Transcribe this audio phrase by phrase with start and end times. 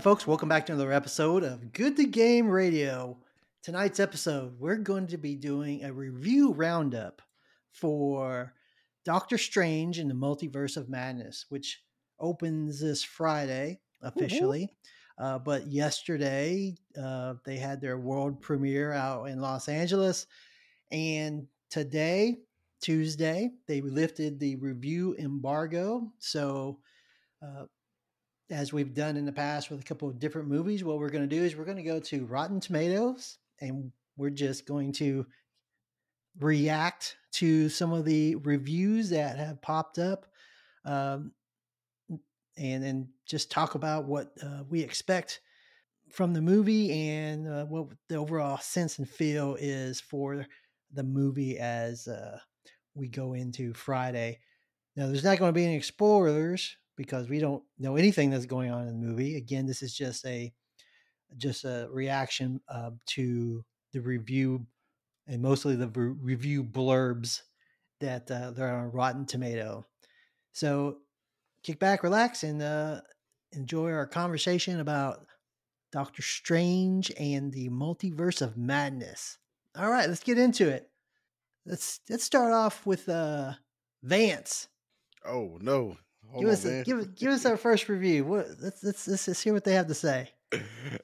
[0.00, 0.26] Hi, folks.
[0.26, 3.18] Welcome back to another episode of Good to Game Radio.
[3.62, 7.20] Tonight's episode, we're going to be doing a review roundup
[7.70, 8.54] for
[9.04, 11.82] Doctor Strange in the Multiverse of Madness, which
[12.18, 14.70] opens this Friday officially.
[15.18, 20.26] Uh, but yesterday, uh, they had their world premiere out in Los Angeles.
[20.90, 22.38] And today,
[22.80, 26.10] Tuesday, they lifted the review embargo.
[26.20, 26.78] So,
[27.42, 27.66] uh,
[28.50, 31.28] as we've done in the past with a couple of different movies, what we're going
[31.28, 35.24] to do is we're going to go to Rotten Tomatoes and we're just going to
[36.38, 40.26] react to some of the reviews that have popped up
[40.84, 41.32] um,
[42.56, 45.40] and then just talk about what uh, we expect
[46.10, 50.44] from the movie and uh, what the overall sense and feel is for
[50.92, 52.38] the movie as uh,
[52.94, 54.40] we go into Friday.
[54.96, 58.70] Now, there's not going to be any spoilers because we don't know anything that's going
[58.70, 59.36] on in the movie.
[59.36, 60.52] Again, this is just a
[61.38, 64.66] just a reaction uh, to the review
[65.26, 67.40] and mostly the re- review blurbs
[68.00, 69.86] that uh, they're on Rotten Tomato.
[70.52, 70.98] So
[71.62, 73.00] kick back, relax, and uh,
[73.52, 75.24] enjoy our conversation about
[75.92, 79.38] Doctor Strange and the Multiverse of Madness.
[79.74, 80.90] All right, let's get into it.
[81.64, 83.54] Let's let's start off with uh,
[84.02, 84.68] Vance.
[85.24, 85.96] Oh no!
[86.32, 86.80] Hold give on, us man.
[86.80, 88.24] a, give give us our first review.
[88.24, 90.30] What let's let's let's just hear what they have to say.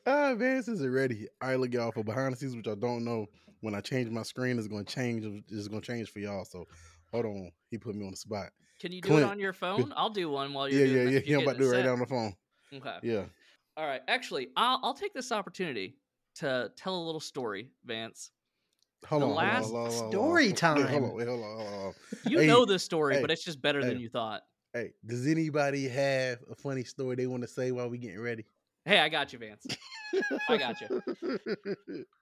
[0.06, 1.28] ah, Vance isn't ready.
[1.40, 1.92] All right, look, y'all.
[1.92, 3.26] For behind the scenes, which I don't know,
[3.60, 5.44] when I change my screen, it's going to change.
[5.50, 6.44] It's going to change for y'all.
[6.44, 6.66] So
[7.12, 7.50] hold on.
[7.70, 8.50] He put me on the spot.
[8.80, 9.26] Can you do Clint.
[9.26, 9.92] it on your phone?
[9.96, 11.20] I'll do one while you're Yeah, doing yeah, yeah.
[11.26, 11.84] You're I'm about to do it right set.
[11.86, 12.34] down the phone.
[12.74, 12.96] Okay.
[13.02, 13.24] Yeah.
[13.76, 14.02] All right.
[14.08, 15.96] Actually, I'll I'll take this opportunity
[16.36, 18.30] to tell a little story, Vance.
[19.06, 19.34] Hold The on.
[19.36, 20.10] last hold on, hold on, hold on.
[20.10, 20.88] story Wait, time.
[20.88, 21.14] hold on.
[21.14, 21.56] Wait, hold on.
[21.58, 21.94] Hold on.
[22.24, 24.42] You Hey, know this story, hey, but it's just better than you thought.
[24.72, 28.44] Hey, does anybody have a funny story they want to say while we getting ready?
[28.84, 29.66] Hey, I got you, Vance.
[30.48, 32.04] I got you.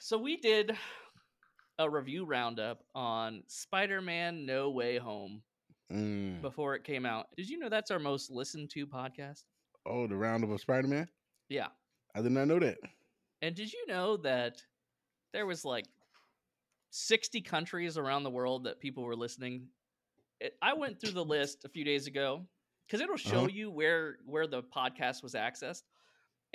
[0.00, 0.76] So we did
[1.80, 5.42] a review roundup on Spider-Man No Way Home
[5.92, 6.42] Mm.
[6.42, 7.28] before it came out.
[7.36, 9.42] Did you know that's our most listened to podcast?
[9.86, 11.08] Oh, the roundup of Spider Man.
[11.48, 11.68] Yeah.
[12.14, 12.78] I did not know that.
[13.40, 14.62] And did you know that
[15.32, 15.86] there was like
[16.90, 19.68] 60 countries around the world that people were listening?
[20.40, 22.46] It, I went through the list a few days ago
[22.86, 23.48] because it'll show Uh-huh.
[23.52, 25.82] you where where the podcast was accessed,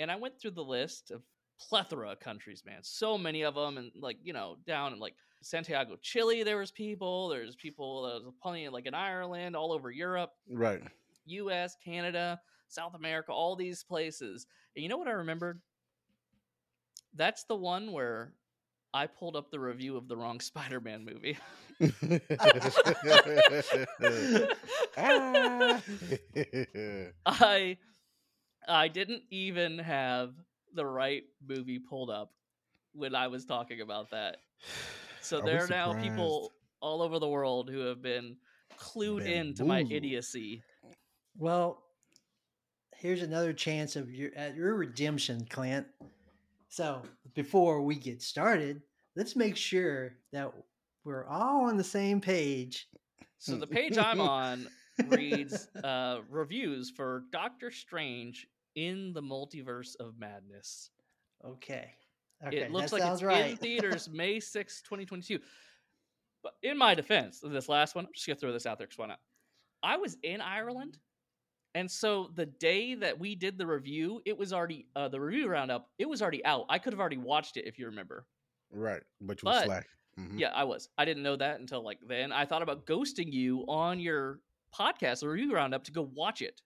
[0.00, 1.22] and I went through the list of
[1.60, 2.80] plethora of countries, man.
[2.82, 6.70] So many of them, and like you know, down in like Santiago, Chile, there was
[6.72, 7.28] people.
[7.28, 8.02] There's people.
[8.02, 10.30] There was plenty like in Ireland, all over Europe.
[10.48, 10.82] Right.
[11.26, 14.46] US, Canada, South America, all these places.
[14.76, 15.60] And you know what I remembered?
[17.14, 18.34] That's the one where
[18.94, 21.36] I pulled up the review of the wrong Spider-Man movie.
[27.26, 27.76] I
[28.68, 30.34] I didn't even have
[30.72, 32.30] the right movie pulled up
[32.92, 34.36] when I was talking about that.
[35.20, 38.36] So Are there are now people all over the world who have been
[38.78, 40.62] clued in into my idiocy.
[41.36, 41.82] Well,
[42.96, 45.88] here's another chance of your at your redemption, Clint.
[46.74, 47.02] So
[47.34, 48.82] before we get started,
[49.14, 50.52] let's make sure that
[51.04, 52.88] we're all on the same page.
[53.38, 54.66] So the page I'm on
[55.06, 60.90] reads uh, reviews for Doctor Strange in the Multiverse of Madness.
[61.46, 61.92] Okay.
[62.44, 62.56] Okay.
[62.56, 63.52] it looks like it's right.
[63.52, 65.38] in theaters May 6, 2022.
[66.42, 68.88] But in my defense of this last one, I'm just gonna throw this out there
[68.88, 69.20] because why not?
[69.84, 70.98] I was in Ireland,
[71.74, 75.48] and so the day that we did the review, it was already uh, the review
[75.48, 75.90] roundup.
[75.98, 76.66] It was already out.
[76.68, 78.26] I could have already watched it if you remember.
[78.70, 79.02] right.
[79.20, 79.88] But you But- slack.
[80.18, 80.38] Mhm.
[80.38, 80.88] Yeah, I was.
[80.96, 82.30] I didn't know that until like then.
[82.30, 84.40] I thought about ghosting you on your
[84.72, 86.60] podcast, the review roundup, to go watch it.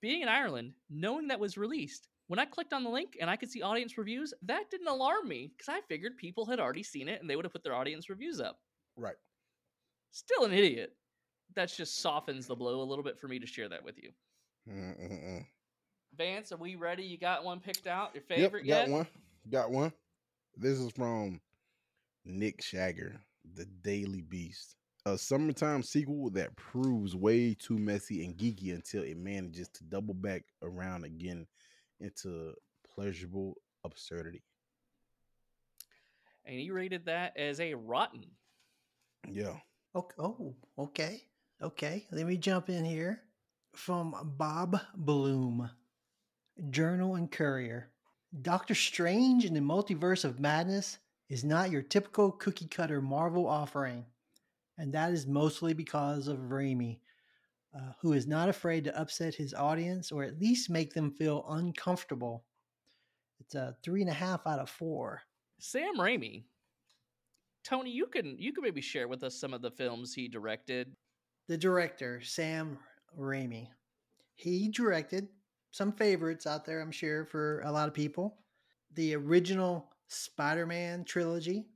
[0.00, 3.36] Being in Ireland, knowing that was released, when I clicked on the link and I
[3.36, 7.08] could see audience reviews, that didn't alarm me because I figured people had already seen
[7.08, 8.58] it and they would have put their audience reviews up.
[8.96, 9.16] Right.
[10.10, 10.96] Still an idiot.
[11.54, 14.10] That just softens the blow a little bit for me to share that with you.
[14.68, 15.44] Mm-mm-mm.
[16.16, 17.02] Vance, are we ready?
[17.02, 18.14] You got one picked out?
[18.14, 18.90] Your favorite Yep, favorite got yet?
[18.90, 19.06] one.
[19.50, 19.92] Got one.
[20.56, 21.40] This is from
[22.24, 23.20] Nick Schager,
[23.54, 24.76] The Daily Beast.
[25.06, 30.12] A summertime sequel that proves way too messy and geeky until it manages to double
[30.12, 31.46] back around again
[32.00, 32.52] into
[32.94, 34.42] pleasurable absurdity.
[36.44, 38.26] And he rated that as a rotten.
[39.26, 39.56] Yeah.
[39.94, 40.14] Okay.
[40.18, 41.22] Oh, okay.
[41.62, 42.06] Okay.
[42.12, 43.22] Let me jump in here
[43.74, 45.70] from Bob Bloom,
[46.70, 47.90] Journal and Courier.
[48.42, 54.04] Doctor Strange in the Multiverse of Madness is not your typical cookie cutter Marvel offering,
[54.78, 56.98] and that is mostly because of Raimi.
[57.74, 61.44] uh, who is not afraid to upset his audience or at least make them feel
[61.50, 62.44] uncomfortable.
[63.40, 65.22] It's a three and a half out of four.
[65.58, 66.44] Sam Raimi.
[67.64, 70.96] Tony, you can you can maybe share with us some of the films he directed.
[71.48, 72.78] The director, Sam
[73.18, 73.68] Raimi,
[74.34, 75.28] he directed
[75.72, 78.38] some favorites out there, I'm sure, for a lot of people.
[78.94, 81.66] The original Spider Man trilogy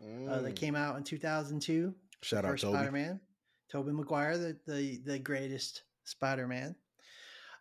[0.00, 0.56] uh, that Mm.
[0.56, 1.94] came out in 2002.
[2.22, 2.76] Shout out First Toby.
[2.76, 3.20] Spider Man.
[3.70, 6.74] Tobey Maguire, the, the, the greatest Spider Man.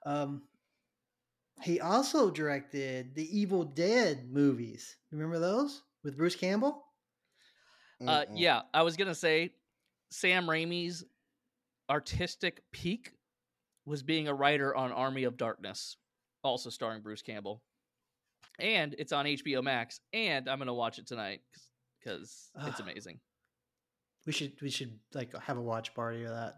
[0.06, 0.44] Um,
[1.62, 4.96] he also directed the Evil Dead movies.
[5.12, 6.86] Remember those with Bruce Campbell?
[8.06, 9.52] Uh, yeah, I was gonna say
[10.10, 11.04] Sam Raimi's
[11.90, 13.12] artistic peak
[13.90, 15.98] was being a writer on Army of Darkness,
[16.44, 17.64] also starring Bruce Campbell,
[18.60, 20.00] and it's on HBO Max.
[20.14, 21.42] And I'm gonna watch it tonight
[22.00, 22.84] because it's Ah.
[22.84, 23.20] amazing.
[24.26, 26.58] We should we should like have a watch party of that.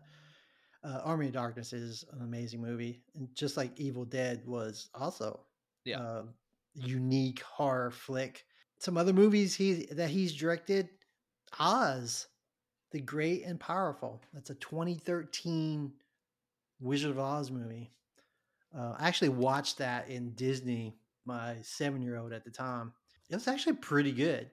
[0.83, 5.45] Uh, Army of Darkness is an amazing movie, and just like Evil Dead was also
[5.86, 6.01] Yeah.
[6.01, 6.25] uh,
[6.74, 8.45] unique horror flick.
[8.80, 10.89] Some other movies he that he's directed,
[11.60, 12.27] Oz,
[12.89, 14.22] the Great and Powerful.
[14.34, 15.94] That's a 2013
[16.81, 17.92] Wizard of Oz movie.
[18.75, 20.98] Uh, I actually watched that in Disney.
[21.25, 22.94] My seven year old at the time.
[23.30, 24.50] It was actually pretty good.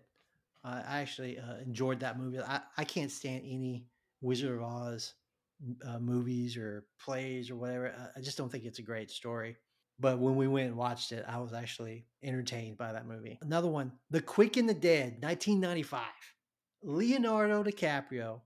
[0.62, 2.38] I actually uh, enjoyed that movie.
[2.40, 3.86] I, I can't stand any
[4.20, 5.14] Wizard of Oz
[5.86, 7.94] uh, movies or plays or whatever.
[8.14, 9.56] I just don't think it's a great story.
[10.00, 13.38] But when we went and watched it, I was actually entertained by that movie.
[13.42, 16.02] Another one, The Quick and the Dead, 1995.
[16.82, 18.40] Leonardo DiCaprio,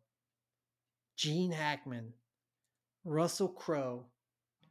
[1.17, 2.15] Gene Hackman,
[3.05, 4.07] Russell Crowe,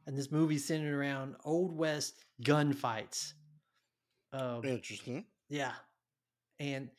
[0.07, 3.33] and this movie's centered around Old West gunfights.
[4.33, 5.25] Um, Interesting.
[5.49, 5.73] yeah.
[6.59, 6.89] And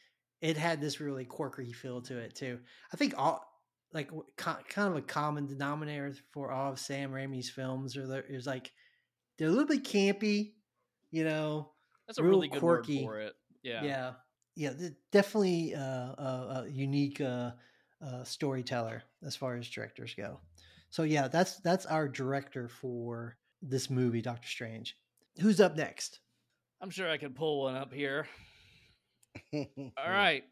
[0.40, 2.58] it had this really quirky feel to it too.
[2.93, 3.49] I think all
[3.93, 8.46] like kind of a common denominator for all of Sam Raimi's films are there is
[8.46, 8.73] like
[9.38, 10.52] they're a little bit campy,
[11.11, 11.70] you know.
[12.06, 13.05] That's a Real really good quirky.
[13.05, 13.32] word for it.
[13.62, 13.84] Yeah.
[13.84, 14.12] Yeah.
[14.55, 14.73] Yeah,
[15.12, 17.52] definitely uh, a, a unique uh,
[18.05, 20.40] uh, storyteller as far as directors go.
[20.93, 24.94] So yeah, that's that's our director for this movie, Doctor Strange.
[25.41, 26.21] Who's up next?
[26.83, 28.27] I'm sure I could pull one up here.
[29.55, 29.65] All
[29.97, 30.44] All right.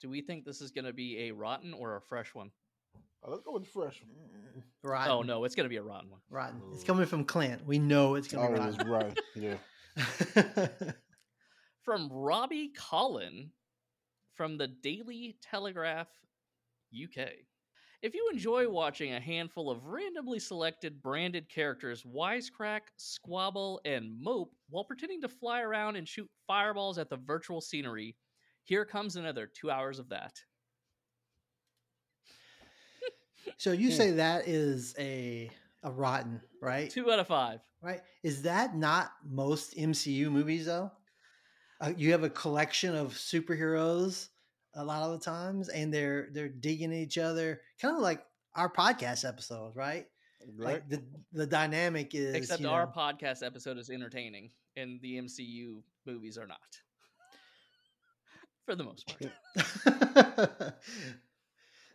[0.00, 2.50] Do we think this is going to be a rotten or a fresh one?
[3.26, 4.14] let's go with fresh one.
[4.58, 5.10] Mm, Rotten.
[5.10, 6.20] Oh no, it's going to be a rotten one.
[6.30, 6.60] Rotten.
[6.72, 7.66] It's coming from Clint.
[7.66, 8.88] We know it's Oh, gonna be rotten.
[8.88, 9.18] right.
[9.34, 10.68] Yeah.
[11.82, 13.50] From Robbie Collin
[14.34, 16.08] from the Daily Telegraph
[16.94, 17.28] UK.
[18.02, 24.54] If you enjoy watching a handful of randomly selected branded characters wisecrack, squabble, and mope
[24.68, 28.16] while pretending to fly around and shoot fireballs at the virtual scenery,
[28.64, 30.34] here comes another two hours of that.
[33.56, 33.96] so you Hmm.
[33.96, 35.50] say that is a
[35.82, 36.90] a rotten, right?
[36.90, 37.60] Two out of five.
[37.82, 38.00] Right?
[38.22, 40.90] Is that not most MCU movies though?
[41.80, 44.28] Uh, you have a collection of superheroes
[44.76, 48.24] a lot of the times, and they're they're digging each other, kind of like
[48.54, 50.06] our podcast episodes, right?
[50.56, 50.74] Right.
[50.74, 51.02] Like the
[51.32, 56.46] the dynamic is Except you our podcast episode is entertaining, and the MCU movies are
[56.46, 56.58] not.
[58.66, 60.74] For the most part.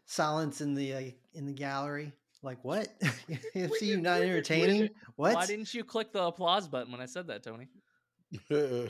[0.06, 1.02] silence in the uh,
[1.34, 2.12] in the gallery.
[2.42, 2.88] Like what?
[3.56, 4.90] MCU not entertaining?
[5.16, 5.36] What?
[5.36, 7.68] Why didn't you click the applause button when I said that, Tony?
[8.52, 8.90] uh,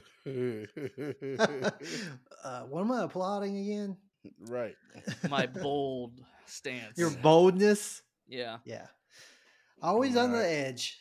[2.63, 3.97] what am I applauding again?
[4.47, 4.75] right.
[5.29, 6.97] My bold stance.
[6.97, 8.01] Your boldness.
[8.27, 8.57] yeah.
[8.65, 8.87] Yeah,
[9.81, 10.99] always on the edge.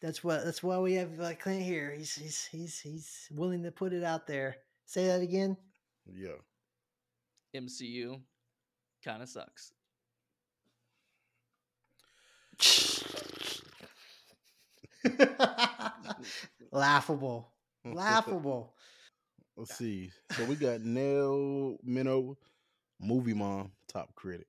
[0.00, 0.44] That's what.
[0.44, 1.94] That's why we have uh, Clint here.
[1.96, 4.56] He's he's he's he's willing to put it out there.
[4.86, 5.56] Say that again.
[6.10, 6.38] Yeah.
[7.54, 8.20] MCU
[9.04, 9.72] kind of sucks.
[16.72, 17.52] Laughable.
[17.90, 18.74] Laughable.
[19.56, 20.12] Let's see.
[20.30, 22.36] So we got Nell Minow,
[23.00, 24.48] movie mom, top critic.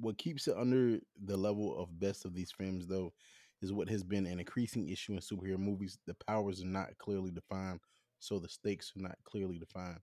[0.00, 3.12] What keeps it under the level of best of these films, though,
[3.60, 5.98] is what has been an increasing issue in superhero movies.
[6.06, 7.80] The powers are not clearly defined,
[8.18, 9.98] so the stakes are not clearly defined.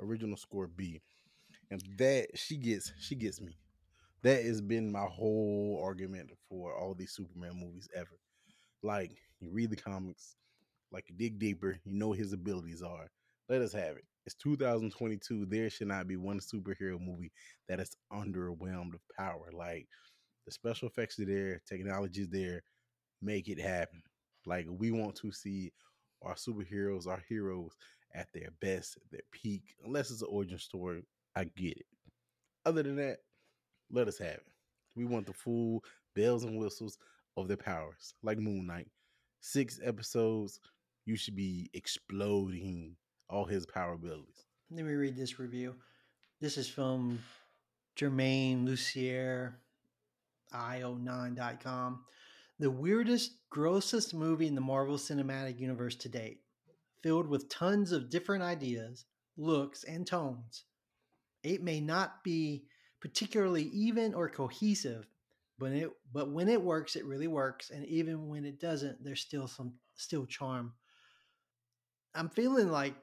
[0.00, 1.00] Original score B,
[1.70, 3.58] and that she gets, she gets me.
[4.22, 8.18] That has been my whole argument for all these Superman movies ever.
[8.82, 10.36] Like you read the comics,
[10.92, 13.10] like you dig deeper, you know his abilities are.
[13.48, 14.04] Let us have it.
[14.26, 15.46] It's 2022.
[15.46, 17.32] There should not be one superhero movie
[17.68, 19.50] that is underwhelmed of power.
[19.52, 19.88] Like
[20.46, 22.62] the special effects are there, technology is there.
[23.22, 24.02] Make it happen.
[24.46, 25.72] Like we want to see
[26.22, 27.72] our superheroes, our heroes
[28.14, 29.74] at their best, their peak.
[29.84, 31.02] Unless it's an origin story,
[31.36, 31.86] I get it.
[32.64, 33.18] Other than that,
[33.90, 34.46] let us have it.
[34.96, 35.82] We want the full
[36.14, 36.98] bells and whistles
[37.42, 38.88] of their powers, like Moon Knight.
[39.40, 40.60] Six episodes,
[41.06, 42.96] you should be exploding
[43.28, 44.44] all his power abilities.
[44.70, 45.74] Let me read this review.
[46.40, 47.18] This is from
[47.96, 49.54] Germain Lussier,
[50.54, 52.04] io9.com.
[52.58, 56.40] The weirdest, grossest movie in the Marvel Cinematic Universe to date,
[57.02, 59.06] filled with tons of different ideas,
[59.36, 60.64] looks, and tones.
[61.42, 62.64] It may not be
[63.00, 65.06] particularly even or cohesive,
[65.60, 69.20] but it but when it works, it really works, and even when it doesn't, there's
[69.20, 70.72] still some still charm.
[72.14, 72.94] I'm feeling like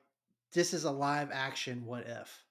[0.52, 2.44] this is a live action what if.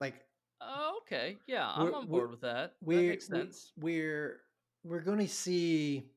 [0.00, 0.16] Like
[0.60, 1.36] Oh, okay.
[1.46, 2.72] Yeah, I'm on board with that.
[2.72, 3.72] That we're makes we're- sense.
[3.78, 4.40] We're
[4.84, 6.10] we're going to see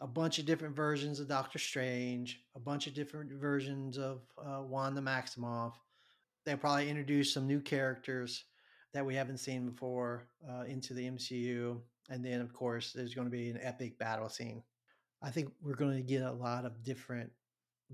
[0.00, 4.62] a bunch of different versions of Doctor Strange, a bunch of different versions of uh,
[4.62, 5.72] Wanda Maximoff.
[6.44, 8.44] They'll probably introduce some new characters
[8.92, 11.78] that we haven't seen before uh, into the MCU,
[12.08, 14.62] and then of course there's going to be an epic battle scene.
[15.22, 17.30] I think we're going to get a lot of different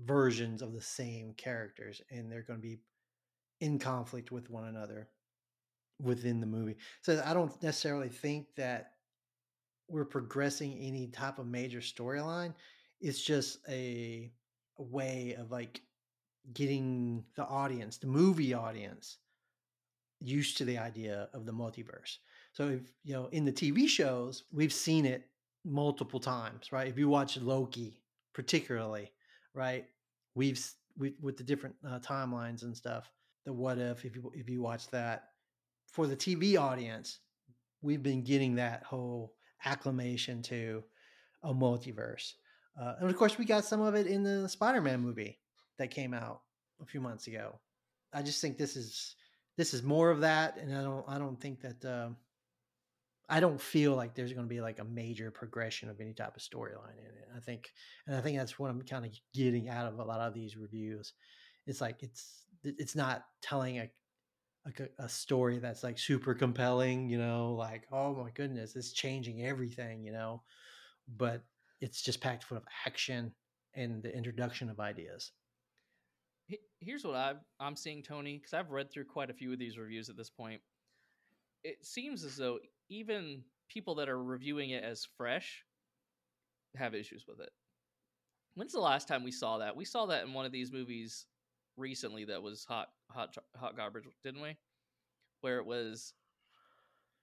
[0.05, 2.79] versions of the same characters, and they're going to be
[3.59, 5.09] in conflict with one another
[6.01, 6.77] within the movie.
[7.01, 8.93] So I don't necessarily think that
[9.87, 12.53] we're progressing any type of major storyline.
[13.01, 14.31] It's just a,
[14.77, 15.81] a way of like
[16.53, 19.17] getting the audience, the movie audience,
[20.19, 22.17] used to the idea of the multiverse.
[22.53, 25.27] So if you know in the TV shows, we've seen it
[25.63, 26.87] multiple times, right?
[26.87, 27.99] If you watch Loki,
[28.33, 29.11] particularly,
[29.53, 29.85] right?
[30.35, 30.59] We've
[30.97, 33.11] we, with the different uh, timelines and stuff.
[33.45, 35.29] The what if if you if you watch that
[35.87, 37.19] for the TV audience,
[37.81, 39.33] we've been getting that whole
[39.65, 40.83] acclamation to
[41.43, 42.33] a multiverse.
[42.79, 45.39] Uh, and of course, we got some of it in the Spider-Man movie
[45.79, 46.41] that came out
[46.81, 47.59] a few months ago.
[48.13, 49.15] I just think this is
[49.57, 52.17] this is more of that, and I don't I don't think that um
[53.29, 56.35] I don't feel like there's going to be like a major progression of any type
[56.35, 57.27] of storyline in it.
[57.35, 57.73] I think,
[58.05, 60.55] and I think that's what I'm kind of getting out of a lot of these
[60.55, 61.13] reviews.
[61.65, 63.91] It's like it's it's not telling a
[64.65, 69.45] a, a story that's like super compelling, you know, like oh my goodness, it's changing
[69.45, 70.41] everything, you know,
[71.17, 71.43] but
[71.81, 73.33] it's just packed full of action
[73.75, 75.31] and the introduction of ideas.
[76.47, 79.59] He- Here's what I've, I'm seeing, Tony, because I've read through quite a few of
[79.59, 80.61] these reviews at this point.
[81.63, 85.63] It seems as though even people that are reviewing it as fresh
[86.75, 87.49] have issues with it.
[88.55, 89.75] When's the last time we saw that?
[89.75, 91.25] We saw that in one of these movies
[91.75, 94.55] recently that was hot, hot, hot garbage, didn't we?
[95.41, 96.13] Where it was.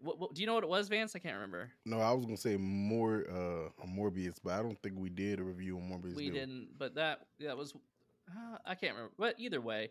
[0.00, 1.16] What, what, do you know what it was, Vance?
[1.16, 1.70] I can't remember.
[1.86, 5.42] No, I was gonna say more uh Morbius, but I don't think we did a
[5.42, 6.14] review on Morbius.
[6.14, 7.72] we did didn't but that that was
[8.30, 9.90] uh, i can't remember but either way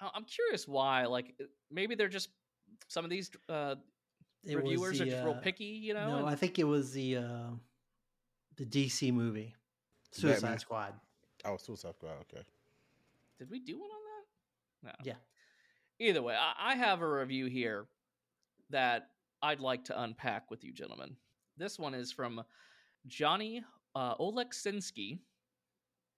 [0.00, 2.30] I- i'm curious why like uh, maybe they're just
[2.88, 3.74] some of these uh
[4.44, 6.58] It was reviewers are the, just real uh, picky you know No, and- I think
[6.58, 7.50] it was the uh,
[8.56, 9.54] the DC movie,
[10.10, 10.58] Suicide Batman.
[10.58, 10.94] Squad.
[11.44, 12.16] Oh, Suicide Squad.
[12.22, 12.42] Okay.
[13.38, 14.00] did we do one on
[14.82, 15.18] that no Yeah.
[16.00, 17.86] either way I, I have a review here
[18.70, 19.10] that
[19.42, 21.16] i'd like to unpack with you gentlemen
[21.56, 22.42] this one is from
[23.06, 23.62] johnny
[23.94, 25.20] uh, Oleksinski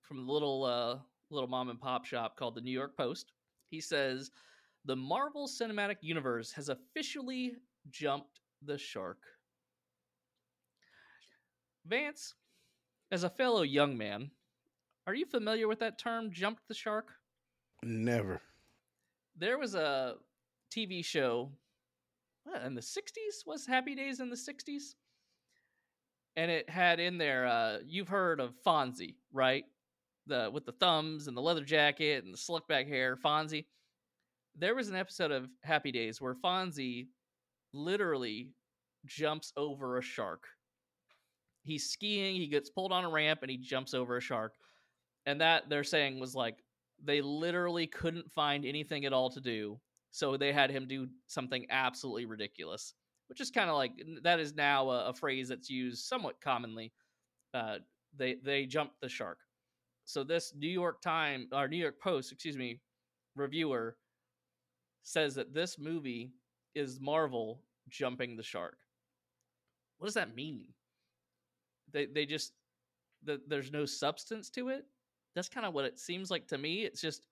[0.03, 0.99] from the little uh,
[1.31, 3.33] little mom and pop shop called the New York Post.
[3.71, 4.31] He says
[4.85, 7.57] the Marvel Cinematic Universe has officially
[7.91, 9.19] jumped the shark.
[11.87, 12.35] Vance,
[13.11, 14.31] as a fellow young man,
[15.07, 17.13] are you familiar with that term, jumped the shark?
[17.83, 18.41] Never.
[19.37, 20.17] There was a
[20.71, 21.51] TV show
[22.45, 24.95] what, in the 60s, was Happy Days in the 60s?
[26.37, 29.65] And it had in there, uh, you've heard of Fonzie, right?
[30.31, 33.67] The with the thumbs and the leather jacket and the slick back hair, Fonzie.
[34.57, 37.09] There was an episode of Happy Days where Fonzie
[37.73, 38.53] literally
[39.07, 40.45] jumps over a shark.
[41.63, 44.55] He's skiing, he gets pulled on a ramp, and he jumps over a shark.
[45.27, 46.63] And that they're saying was like
[47.03, 49.81] they literally couldn't find anything at all to do,
[50.13, 52.95] so they had him do something absolutely ridiculous,
[53.29, 56.93] which is kind of like that is now a, a phrase that's used somewhat commonly.
[57.53, 57.79] Uh,
[58.17, 59.39] they they jumped the shark.
[60.11, 62.81] So this New York Times or New York Post, excuse me,
[63.37, 63.97] reviewer
[65.05, 66.33] says that this movie
[66.75, 68.77] is Marvel jumping the shark.
[69.99, 70.67] What does that mean?
[71.93, 72.55] They they just
[73.23, 74.85] the, there's no substance to it.
[75.37, 76.83] That's kind of what it seems like to me.
[76.83, 77.27] It's just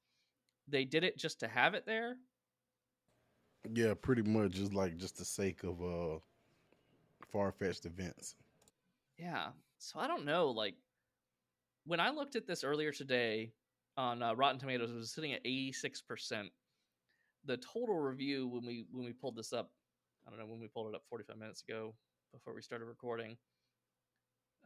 [0.68, 2.16] they did it just to have it there.
[3.75, 6.20] Yeah, pretty much just like just the sake of uh
[7.32, 8.37] far fetched events.
[9.18, 9.49] Yeah.
[9.78, 10.50] So I don't know.
[10.50, 10.75] Like
[11.88, 13.50] when I looked at this earlier today
[13.97, 16.50] on uh, Rotten Tomatoes, it was sitting at eighty six percent.
[17.47, 19.71] The total review when we when we pulled this up,
[20.26, 21.95] I don't know when we pulled it up forty five minutes ago.
[22.33, 23.37] before we started recording.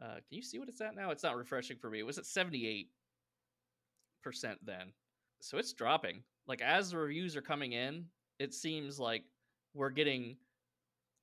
[0.02, 1.10] Uh, can you see what it's at now?
[1.10, 2.00] It's not refreshing for me.
[2.00, 2.86] It was at 78%
[4.64, 4.92] then.
[5.40, 6.22] So it's dropping.
[6.48, 8.06] Like as the reviews are coming in,
[8.40, 9.22] it seems like
[9.74, 10.36] we're getting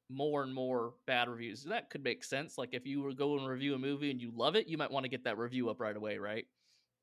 [0.10, 1.64] more and more bad reviews.
[1.64, 2.58] That could make sense.
[2.58, 4.92] Like if you were go and review a movie and you love it, you might
[4.92, 6.46] want to get that review up right away, right?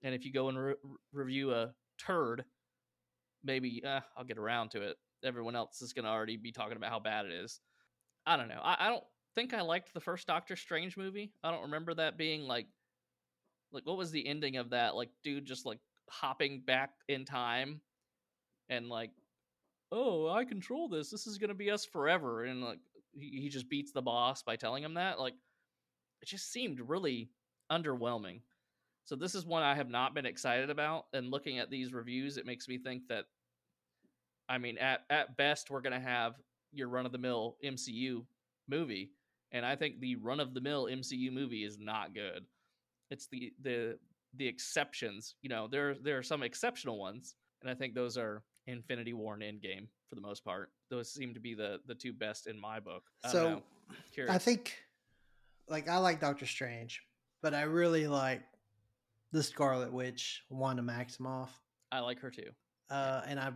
[0.02, 0.74] And if you go and re-
[1.12, 2.44] review a turd,
[3.44, 4.96] maybe uh, I'll get around to it.
[5.24, 7.60] Everyone else is going to already be talking about how bad it is.
[8.26, 8.60] I don't know.
[8.62, 11.32] I, I don't think I liked the first Doctor Strange movie.
[11.44, 12.66] I don't remember that being like,
[13.72, 14.96] like what was the ending of that?
[14.96, 15.78] Like, dude, just like
[16.10, 17.80] hopping back in time,
[18.68, 19.10] and like,
[19.92, 21.10] oh, I control this.
[21.10, 22.78] This is gonna be us forever, and like
[23.18, 25.18] he, just beats the boss by telling him that.
[25.18, 25.34] Like,
[26.22, 27.30] it just seemed really
[27.70, 28.40] underwhelming.
[29.04, 31.06] So this is one I have not been excited about.
[31.12, 33.26] And looking at these reviews, it makes me think that,
[34.48, 36.34] I mean, at at best, we're gonna have
[36.72, 38.24] your run of the mill MCU
[38.68, 39.12] movie,
[39.52, 42.46] and I think the run of the mill MCU movie is not good.
[43.10, 43.98] It's the the
[44.34, 45.34] the exceptions.
[45.42, 49.34] You know, there there are some exceptional ones, and I think those are Infinity War
[49.34, 50.70] and Endgame for the most part.
[50.90, 53.04] Those seem to be the the two best in my book.
[53.24, 53.62] I So.
[54.28, 54.74] I think,
[55.68, 57.02] like, I like Doctor Strange,
[57.40, 58.42] but I really like
[59.30, 61.50] the Scarlet Witch, Wanda Maximoff.
[61.92, 62.50] I like her too.
[62.90, 63.54] uh, and I've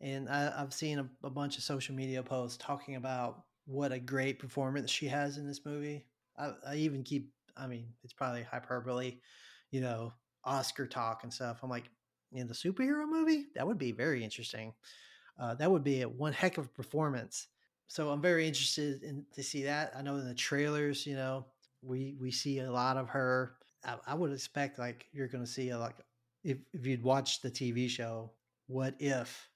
[0.00, 3.98] and I, I've seen a, a bunch of social media posts talking about what a
[3.98, 6.04] great performance she has in this movie.
[6.38, 9.16] I, I even keep, I mean, it's probably hyperbole,
[9.72, 10.12] you know,
[10.44, 11.58] Oscar talk and stuff.
[11.64, 11.90] I'm like,
[12.32, 14.72] in the superhero movie, that would be very interesting.
[15.38, 17.48] Uh, that would be a one heck of a performance.
[17.86, 19.92] So I'm very interested in to see that.
[19.96, 21.46] I know in the trailers, you know,
[21.82, 23.54] we we see a lot of her.
[23.84, 25.96] I, I would expect like you're going to see a, like
[26.44, 28.32] if if you'd watched the TV show,
[28.66, 29.48] what if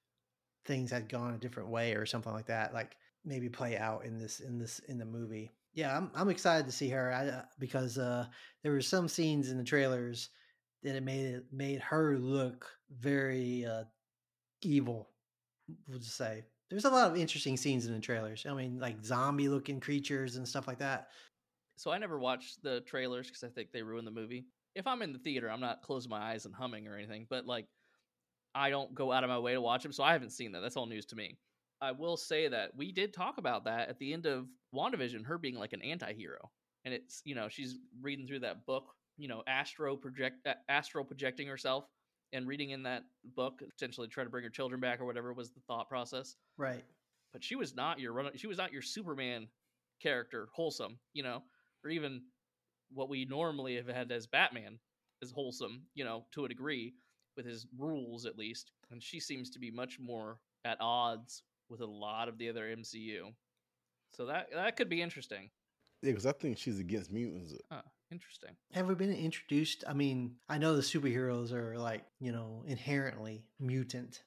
[0.64, 4.18] things had gone a different way or something like that, like maybe play out in
[4.18, 5.50] this in this in the movie.
[5.74, 8.26] Yeah, I'm I'm excited to see her I, uh, because uh,
[8.62, 10.30] there were some scenes in the trailers
[10.82, 13.84] that it made it made her look very uh,
[14.62, 15.10] evil.
[15.88, 18.46] We'll just say there's a lot of interesting scenes in the trailers.
[18.48, 21.08] I mean, like zombie looking creatures and stuff like that.
[21.76, 24.46] So I never watched the trailers because I think they ruin the movie.
[24.74, 27.46] If I'm in the theater, I'm not closing my eyes and humming or anything, but
[27.46, 27.66] like
[28.54, 30.60] I don't go out of my way to watch them, so I haven't seen that.
[30.60, 31.38] That's all news to me.
[31.80, 35.38] I will say that we did talk about that at the end of WandaVision, her
[35.38, 36.50] being like an anti-hero.
[36.84, 38.84] And it's, you know, she's reading through that book,
[39.16, 41.84] you know, astro project astral projecting herself
[42.32, 43.02] and reading in that
[43.36, 46.36] book, potentially try to bring her children back or whatever was the thought process.
[46.56, 46.84] Right.
[47.32, 49.48] but she was not your run she was not your superman
[50.00, 51.42] character wholesome you know
[51.84, 52.22] or even
[52.92, 54.78] what we normally have had as batman
[55.22, 56.92] is wholesome you know to a degree
[57.36, 58.72] with his rules at least.
[58.90, 62.74] And she seems to be much more at odds with a lot of the other
[62.76, 63.32] mcu
[64.14, 65.48] so that that could be interesting.
[66.02, 67.54] Yeah, because I think she's against mutants.
[67.70, 67.80] huh
[68.12, 69.84] interesting Have we been introduced?
[69.88, 74.22] I mean, I know the superheroes are like, you know, inherently mutant,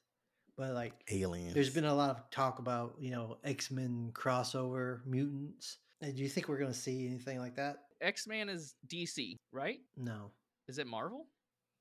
[0.56, 1.54] but like Aliens.
[1.54, 5.78] there's been a lot of talk about, you know, X Men crossover mutants.
[6.02, 7.78] And do you think we're going to see anything like that?
[8.00, 10.30] X Men is dc right No.
[10.68, 11.26] is it marvel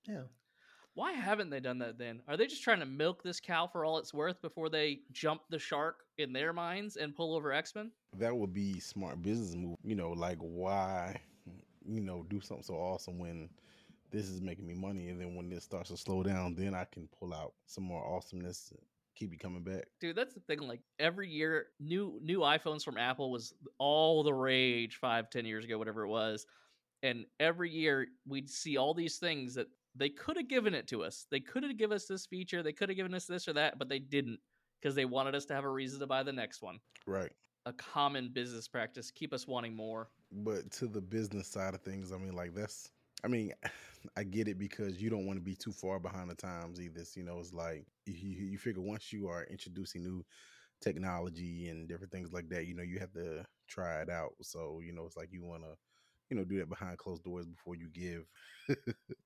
[0.08, 0.24] Yeah.
[0.94, 2.22] why haven't they done that then?
[2.28, 5.42] Are they just trying to milk this cow for all it's worth before they jump
[5.50, 7.92] the shark in their minds and pull over X Men?
[8.18, 9.78] that would be smart business move.
[9.84, 11.20] You know, like why,
[11.88, 13.50] you know, do something so awesome when
[14.12, 16.86] this is making me money, and then when this starts to slow down, then I
[16.86, 18.72] can pull out some more awesomeness,
[19.16, 19.86] keep you coming back.
[20.00, 20.60] Dude, that's the thing.
[20.60, 25.66] Like every year, new new iPhones from Apple was all the rage five, ten years
[25.66, 26.46] ago, whatever it was.
[27.04, 31.04] And every year we'd see all these things that they could have given it to
[31.04, 31.28] us.
[31.30, 32.64] They could have given us this feature.
[32.64, 34.40] They could have given us this or that, but they didn't
[34.82, 36.80] because they wanted us to have a reason to buy the next one.
[37.08, 37.32] Right.
[37.66, 40.10] A common business practice, keep us wanting more.
[40.32, 42.92] But to the business side of things, I mean, like that's,
[43.24, 43.54] I mean,
[44.18, 47.04] I get it because you don't want to be too far behind the times either.
[47.06, 50.24] So, you know, it's like you, you figure once you are introducing new
[50.82, 54.34] technology and different things like that, you know, you have to try it out.
[54.42, 55.76] So, you know, it's like you want to,
[56.30, 58.26] you know, do that behind closed doors before you give,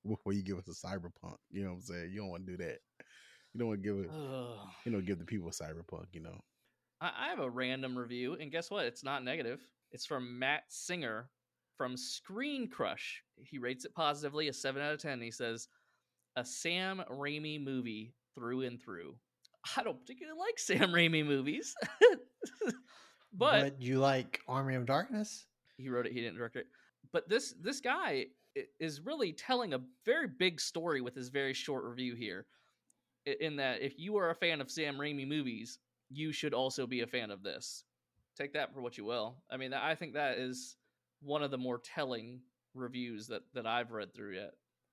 [0.08, 1.36] before you give us a cyberpunk.
[1.50, 2.10] You know what I'm saying?
[2.12, 2.78] You don't want to do that.
[3.52, 4.10] You don't want to give it,
[4.84, 6.06] you know, give the people a cyberpunk.
[6.12, 6.40] You know.
[7.00, 8.84] I, I have a random review, and guess what?
[8.86, 9.60] It's not negative.
[9.92, 11.28] It's from Matt Singer
[11.76, 13.22] from Screen Crush.
[13.36, 15.20] He rates it positively, a 7 out of 10.
[15.20, 15.68] He says,
[16.36, 19.16] a Sam Raimi movie through and through.
[19.76, 21.74] I don't particularly like Sam Raimi movies,
[23.32, 25.46] but, you like Army of Darkness?
[25.80, 26.66] he wrote it, he didn't direct it.
[27.12, 28.26] But this this guy
[28.78, 32.46] is really telling a very big story with his very short review here.
[33.40, 35.78] In that, if you are a fan of Sam Raimi movies,
[36.10, 37.84] you should also be a fan of this.
[38.40, 39.36] Take that for what you will.
[39.50, 40.76] I mean, I think that is
[41.20, 42.40] one of the more telling
[42.74, 44.52] reviews that that I've read through yet.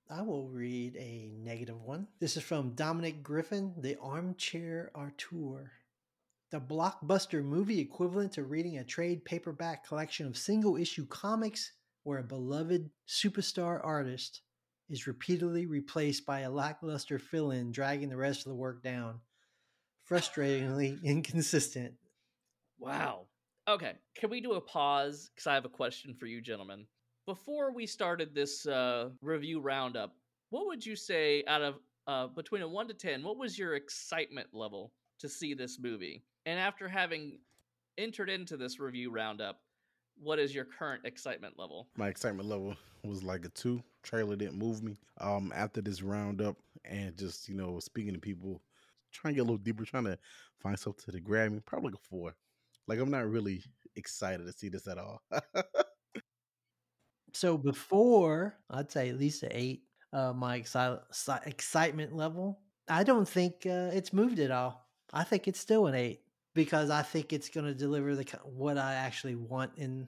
[0.10, 2.08] I will read a negative one.
[2.20, 5.72] This is from Dominic Griffin, The Armchair Auteur.
[6.50, 12.20] The blockbuster movie equivalent to reading a trade paperback collection of single issue comics where
[12.20, 14.42] a beloved superstar artist
[14.90, 19.20] is repeatedly replaced by a lackluster fill in, dragging the rest of the work down.
[20.10, 21.96] Frustratingly inconsistent.
[22.80, 23.27] Wow.
[23.68, 25.30] Okay, can we do a pause?
[25.36, 26.86] Because I have a question for you, gentlemen.
[27.26, 30.16] Before we started this uh, review roundup,
[30.52, 31.76] what would you say out of
[32.08, 33.24] uh, between a one to ten?
[33.24, 36.24] What was your excitement level to see this movie?
[36.46, 37.40] And after having
[37.98, 39.60] entered into this review roundup,
[40.18, 41.90] what is your current excitement level?
[41.98, 43.84] My excitement level was like a two.
[44.02, 44.98] Trailer didn't move me.
[45.20, 48.62] Um, after this roundup and just you know speaking to people,
[49.12, 50.18] trying to get a little deeper, trying to
[50.62, 52.34] find something to grab me, probably like a four.
[52.88, 53.64] Like I'm not really
[53.96, 55.22] excited to see this at all.
[57.34, 63.04] So before, I'd say at least an eight, uh, my exci- exci- excitement level, I
[63.04, 64.90] don't think uh, it's moved at all.
[65.14, 66.22] I think it's still an eight
[66.56, 70.08] because I think it's going to deliver the what I actually want in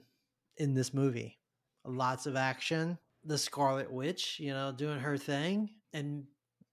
[0.56, 1.38] in this movie.
[1.86, 6.24] Lots of action, the Scarlet Witch, you know, doing her thing, and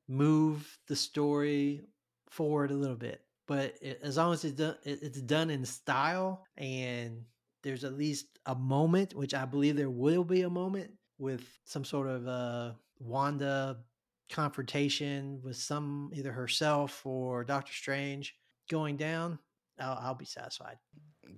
[0.08, 1.84] move the story
[2.32, 3.22] forward a little bit.
[3.48, 7.24] But it, as long as it's done, it, it's done in style, and
[7.64, 11.84] there's at least a moment, which I believe there will be a moment with some
[11.84, 13.78] sort of uh, Wanda
[14.30, 18.36] confrontation with some either herself or Doctor Strange
[18.70, 19.40] going down.
[19.80, 20.78] I'll, I'll be satisfied.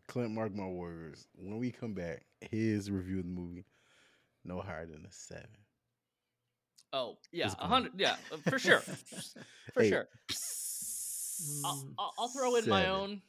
[0.08, 1.28] Clint, mark my words.
[1.36, 3.65] When we come back, his review of the movie,
[4.43, 5.50] no higher than a seven.
[6.91, 7.91] Oh yeah, a hundred.
[7.98, 8.15] Yeah,
[8.48, 8.80] for sure,
[9.74, 10.08] for Hey, sure.
[11.65, 13.21] I'll, Mm, I'll- I'll throw in my own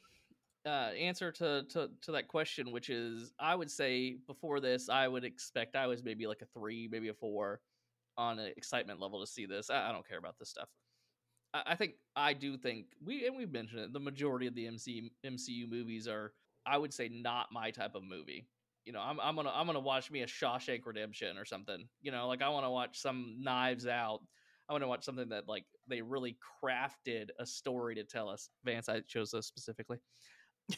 [0.65, 5.07] uh, answer to, to to that question, which is I would say before this, I
[5.07, 7.61] would expect I was maybe like a three, maybe a four
[8.17, 9.69] on an excitement level to see this.
[9.69, 10.69] I, I don't care about this stuff.
[11.53, 13.93] I, I think I do think we and we've mentioned it.
[13.93, 16.33] The majority of the MC, MCU movies are,
[16.65, 18.47] I would say, not my type of movie.
[18.85, 21.87] You know, I'm I'm gonna I'm gonna watch me a Shawshank Redemption or something.
[22.01, 24.19] You know, like I want to watch some Knives Out.
[24.69, 28.49] I want to watch something that like they really crafted a story to tell us.
[28.63, 29.99] Vance, I chose this specifically.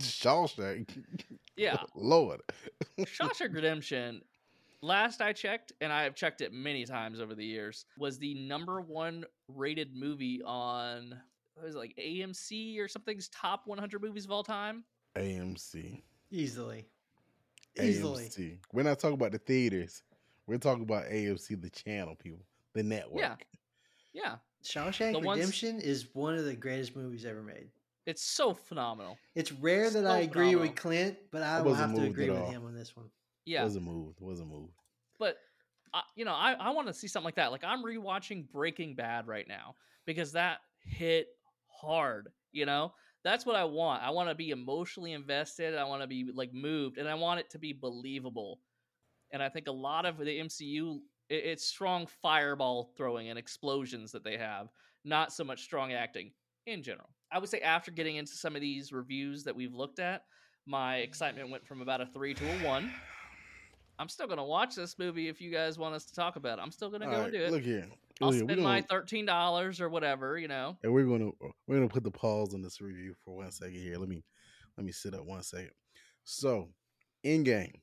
[0.00, 0.88] Shawshank.
[1.56, 2.40] Yeah, Lord.
[2.98, 4.22] Shawshank Redemption.
[4.82, 8.34] Last I checked, and I have checked it many times over the years, was the
[8.34, 11.14] number one rated movie on
[11.54, 14.84] what was it, like AMC or something's top 100 movies of all time.
[15.16, 16.02] AMC.
[16.30, 16.86] easily,
[17.80, 18.24] easily.
[18.24, 18.58] AMC.
[18.72, 20.02] We're not talking about the theaters.
[20.46, 23.20] We're talking about AMC, the channel, people, the network.
[23.20, 23.36] Yeah,
[24.12, 24.36] Yeah.
[24.62, 27.70] Shawshank The ones- Redemption is one of the greatest movies ever made.
[28.06, 29.16] it's so phenomenal.
[29.34, 30.60] It's rare that So I agree phenomenal.
[30.60, 33.10] with Clint, but I I will wasn't have to agree with him on this one.
[33.46, 34.20] Yeah, It Wasn't moved.
[34.20, 34.72] It wasn't moved.
[35.18, 35.38] but
[35.92, 37.52] I, you know, I, I want to see something like that.
[37.52, 41.28] Like I'm rewatching Breaking Bad right now because that hit
[41.68, 42.32] hard.
[42.52, 44.02] You know, that's what I want.
[44.02, 45.74] I want to be emotionally invested.
[45.76, 48.60] I want to be like moved, and I want it to be believable.
[49.30, 54.12] And I think a lot of the MCU, i- it's strong fireball throwing and explosions
[54.12, 54.68] that they have,
[55.04, 56.32] not so much strong acting
[56.66, 57.08] in general.
[57.32, 60.24] I would say after getting into some of these reviews that we've looked at,
[60.66, 62.90] my excitement went from about a three to a one.
[63.98, 66.62] I'm still gonna watch this movie if you guys want us to talk about it.
[66.62, 67.50] I'm still gonna All go right, and do it.
[67.52, 67.86] Look here.
[68.20, 68.44] I'll here.
[68.44, 70.76] spend my thirteen dollars or whatever, you know.
[70.82, 73.74] and we're gonna uh, we're gonna put the pause on this review for one second
[73.74, 73.96] here.
[73.98, 74.24] Let me
[74.76, 75.72] let me sit up one second.
[76.24, 76.70] So,
[77.24, 77.74] Endgame,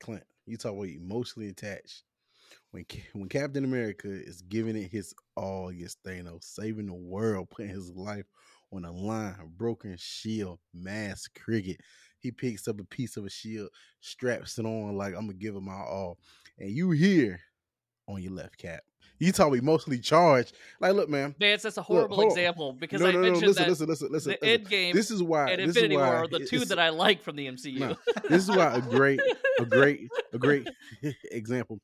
[0.00, 2.02] Clint, you talk about emotionally attached.
[2.70, 7.70] When when Captain America is giving it his all against Thanos, saving the world, putting
[7.70, 8.26] his life
[8.72, 11.78] on the line, broken shield, mass cricket.
[12.18, 13.68] He picks up a piece of a shield,
[14.00, 16.18] straps it on like I'm gonna give him my all,
[16.58, 17.40] and you hear
[18.08, 18.80] on your left cap.
[19.18, 20.54] You talk emotionally charged.
[20.80, 21.34] Like, look, man.
[21.38, 22.26] Vance, that's a horrible on.
[22.26, 23.22] example because no, I no, no.
[23.22, 24.60] mentioned Listen, that listen, listen, listen, the listen.
[24.60, 25.50] end game This is why.
[25.50, 27.78] and this Infinity is why War are the two that I like from the MCU.
[27.78, 27.96] No,
[28.28, 29.20] this is why a great,
[29.60, 30.68] a great, a great
[31.30, 31.80] example.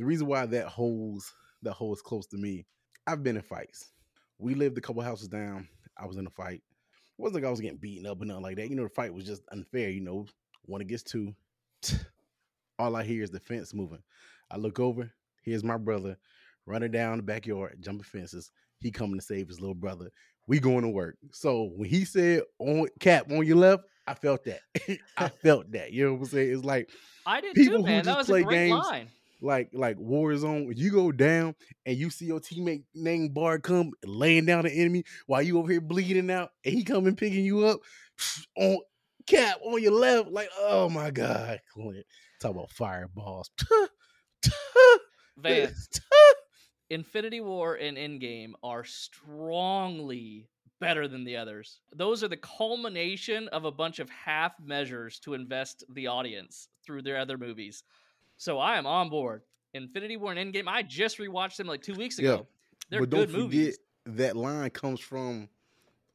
[0.00, 2.64] The reason why that holds that holds close to me.
[3.06, 3.92] I've been in fights.
[4.38, 5.68] We lived a couple houses down.
[5.94, 6.62] I was in a fight.
[6.62, 8.70] It wasn't like I was getting beaten up or nothing like that.
[8.70, 9.90] You know, the fight was just unfair.
[9.90, 10.24] You know,
[10.64, 11.34] one against two.
[12.78, 14.02] All I hear is the fence moving.
[14.50, 15.12] I look over.
[15.42, 16.16] Here's my brother
[16.64, 18.50] running down the backyard, jumping fences.
[18.78, 20.10] He coming to save his little brother.
[20.46, 21.18] We going to work.
[21.30, 24.60] So when he said on cap on your left, I felt that.
[25.18, 25.92] I felt that.
[25.92, 26.52] You know what I'm saying?
[26.54, 26.88] It's like
[27.26, 28.04] I did People too, who man.
[28.06, 29.08] That just was play a great games- line.
[29.40, 31.54] Like like war Warzone, you go down
[31.86, 35.70] and you see your teammate named Bard come laying down the enemy while you over
[35.70, 37.80] here bleeding out, and he coming picking you up
[38.56, 38.78] on
[39.26, 42.06] cap on your left, like oh my god, Clint.
[42.40, 43.50] Talk about fireballs.
[45.36, 45.88] Vance,
[46.90, 50.48] Infinity War and Endgame are strongly
[50.80, 51.80] better than the others.
[51.94, 57.02] Those are the culmination of a bunch of half measures to invest the audience through
[57.02, 57.84] their other movies.
[58.40, 59.42] So I am on board.
[59.74, 60.66] Infinity War and Endgame.
[60.66, 62.46] I just rewatched them like two weeks Yeah, ago.
[62.90, 63.76] They're but good don't movies.
[64.06, 65.46] forget that line comes from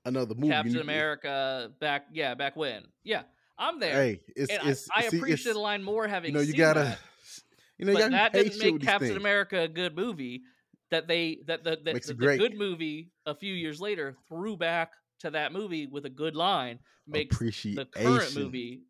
[0.05, 0.49] another movie.
[0.49, 3.21] Captain America back, yeah, back when, yeah,
[3.59, 3.93] I'm there.
[3.95, 6.57] Hey, it's it's I, I see, appreciate the line more having you know you seen
[6.57, 6.99] gotta that.
[7.77, 9.19] you know you but gotta that didn't make Captain things.
[9.19, 10.41] America a good movie.
[10.89, 14.93] That they that the that, the, the good movie a few years later threw back
[15.19, 18.81] to that movie with a good line makes the current movie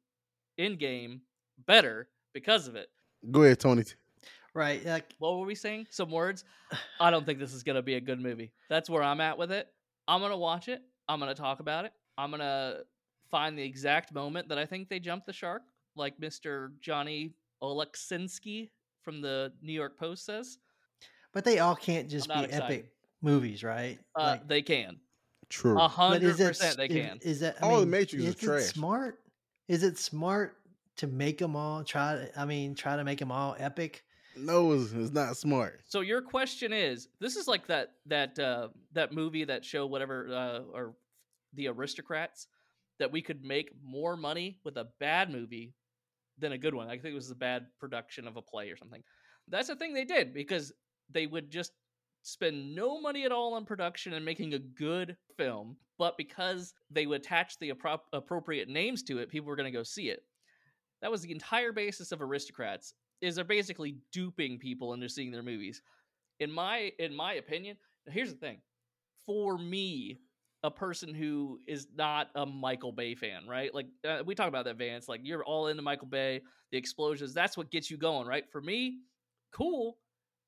[0.58, 1.20] Endgame
[1.68, 2.88] better because of it.
[3.32, 3.84] Go ahead, Tony.
[4.54, 4.86] Right.
[4.86, 5.88] Like What were we saying?
[5.92, 6.44] Some words.
[7.00, 8.52] I don't think this is gonna be a good movie.
[8.70, 9.68] That's where I'm at with it.
[10.08, 10.82] I'm gonna watch it.
[11.10, 11.94] I'm gonna talk about it.
[12.18, 12.80] I'm gonna
[13.30, 15.64] find the exact moment that I think they jumped the shark,
[15.96, 16.72] like Mr.
[16.80, 18.70] Johnny Oleksinski
[19.02, 20.58] from the New York Post says.
[21.34, 22.64] but they all can't just be excited.
[22.64, 24.00] epic movies, right?
[24.16, 24.98] Uh, like, they can.
[25.50, 25.78] True.
[25.80, 27.20] A hundred percent, they can.
[27.22, 28.64] Is that I All the Matrix is is it trash.
[28.64, 29.20] smart?
[29.68, 30.58] Is it smart
[30.98, 32.30] to make them all try?
[32.36, 34.04] I mean, try to make them all epic.
[34.38, 35.82] no, it's, it's not smart.
[35.86, 40.28] So your question is: This is like that that uh, that movie that show whatever
[40.32, 40.96] uh, or
[41.54, 42.48] the aristocrats
[43.00, 45.74] that we could make more money with a bad movie
[46.38, 46.88] than a good one.
[46.88, 49.04] I think it was a bad production of a play or something.
[49.48, 50.74] That's the thing they did because
[51.10, 51.72] they would just
[52.24, 57.06] spend no money at all on production and making a good film, but because they
[57.06, 60.24] would attach the appro- appropriate names to it, people were going to go see it.
[61.06, 62.96] That was the entire basis of aristocrats.
[63.22, 65.84] Is they're basically duping people into seeing their movies.
[66.40, 68.58] In my in my opinion, here's the thing.
[69.24, 70.18] For me,
[70.64, 73.72] a person who is not a Michael Bay fan, right?
[73.72, 75.08] Like uh, we talk about that, Vance.
[75.08, 76.42] Like you're all into Michael Bay,
[76.72, 77.36] the explosions.
[77.36, 78.50] That's what gets you going, right?
[78.52, 79.02] For me,
[79.54, 80.00] cool.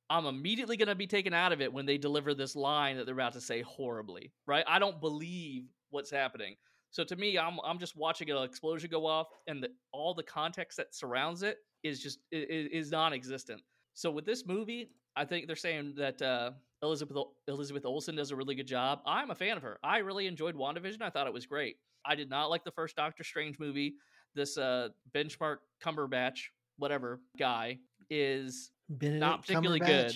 [0.10, 3.06] I'm immediately going to be taken out of it when they deliver this line that
[3.06, 4.66] they're about to say horribly, right?
[4.68, 6.56] I don't believe what's happening.
[6.92, 10.24] So to me, I'm I'm just watching an explosion go off, and the, all the
[10.24, 13.62] context that surrounds it is just is, is non-existent.
[13.94, 16.52] So with this movie, I think they're saying that uh,
[16.84, 19.00] Elizabeth Elizabeth Olsen does a really good job.
[19.06, 19.80] I'm a fan of her.
[19.84, 21.02] I really enjoyed WandaVision.
[21.02, 21.78] I thought it was great.
[22.06, 23.96] I did not like the first Doctor Strange movie.
[24.36, 26.40] This uh, benchmark Cumberbatch,
[26.78, 30.14] whatever guy, is Benedict particularly good.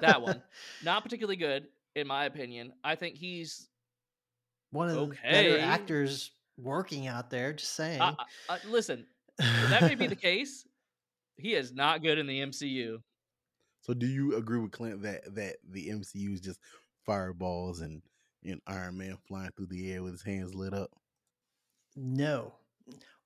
[0.00, 0.42] That one
[0.84, 2.72] not particularly good in my opinion.
[2.84, 3.68] I think he's
[4.70, 7.52] One of the better actors working out there.
[7.52, 8.00] Just saying.
[8.00, 8.14] I,
[8.48, 9.06] I, I- listen.
[9.38, 10.66] That may be the case.
[11.36, 12.98] He is not good in the MCU.
[13.80, 16.60] So, do you agree with Clint that that the MCU is just
[17.06, 18.02] fireballs and
[18.44, 20.90] and Iron Man flying through the air with his hands lit up?
[21.96, 22.52] No,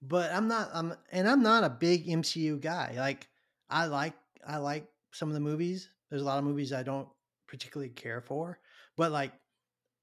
[0.00, 0.70] but I'm not.
[0.72, 2.94] I'm and I'm not a big MCU guy.
[2.96, 3.26] Like
[3.68, 4.14] I like
[4.46, 5.88] I like some of the movies.
[6.08, 7.08] There's a lot of movies I don't
[7.48, 8.58] particularly care for,
[8.96, 9.32] but like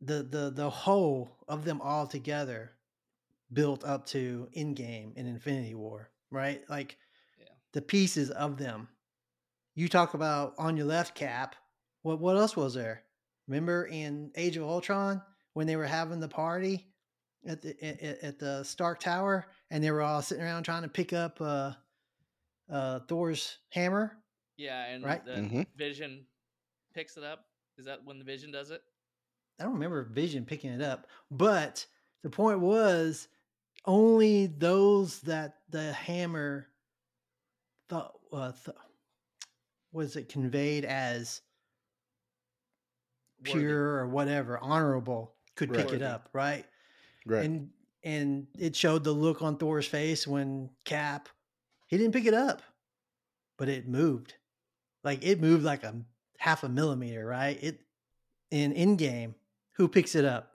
[0.02, 2.72] the the the whole of them all together
[3.54, 6.62] built up to Endgame and Infinity War, right?
[6.70, 6.98] Like
[7.40, 7.48] Yeah.
[7.74, 8.88] the pieces of them.
[9.76, 11.56] You talk about on your left cap.
[12.02, 13.04] What what else was there?
[13.48, 15.22] Remember in Age of Ultron
[15.54, 16.88] when they were having the party
[17.46, 20.84] at the at, at- at the Stark Tower and they were all sitting around trying
[20.84, 21.74] to pick up uh
[22.70, 24.18] uh Thor's hammer.
[24.58, 25.24] Yeah, and Right.
[25.26, 25.68] the Mhm.
[25.76, 26.26] Vision
[26.94, 27.46] picks it up.
[27.78, 28.82] Is that when the Vision does it?
[29.62, 31.86] I don't remember Vision picking it up, but
[32.24, 33.28] the point was
[33.86, 36.67] only those that the hammer
[37.88, 38.76] thought uh, th-
[39.91, 41.41] was it conveyed as
[43.45, 43.60] Worthy.
[43.60, 46.65] pure or whatever honorable could pick it up, right?
[47.28, 47.45] Right.
[47.45, 47.69] And
[48.04, 51.30] and it showed the look on Thor's face when Cap
[51.86, 52.63] he didn't pick it up,
[53.58, 54.34] but it moved.
[55.04, 55.93] Like it moved like a
[56.39, 57.62] half a millimeter, right?
[57.62, 57.82] It
[58.50, 59.36] in Endgame,
[59.82, 60.52] who picks it up,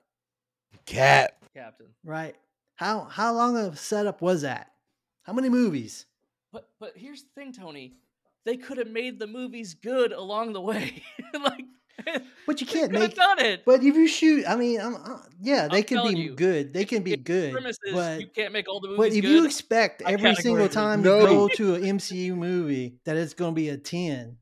[0.87, 1.33] Cap.
[1.53, 1.87] Captain.
[2.05, 2.37] right?
[2.77, 4.71] How how long of a setup was that?
[5.25, 6.07] How many movies?
[6.53, 7.95] But but here's the thing, Tony.
[8.45, 11.03] They could have made the movies good along the way.
[11.43, 11.65] like
[12.47, 13.17] But you can't could have make.
[13.17, 13.65] done it.
[13.65, 16.73] But if you shoot, I mean, I'm, uh, yeah, they I'm can be you, good.
[16.73, 17.53] They can be good,
[17.93, 19.31] but you can't make all the movies But if good.
[19.31, 21.19] you expect I every single time no.
[21.19, 24.37] you go to an MCU movie that it's going to be a 10,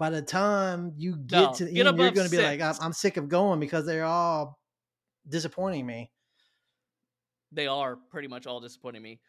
[0.00, 2.60] by the time you get No, to the get end, you're going to be like,
[2.62, 2.76] I'm.
[2.80, 4.58] I'm sick of going because they're all
[5.28, 6.12] disappointing me.
[7.52, 9.20] they are pretty much all disappointing me.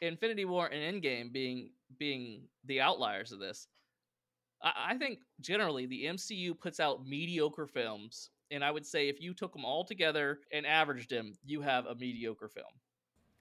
[0.00, 3.68] Infinity War and Endgame being being the outliers of this.
[4.62, 9.20] I, I think generally the MCU puts out mediocre films, and I would say if
[9.20, 12.72] you took them all together and averaged them, you have a mediocre film.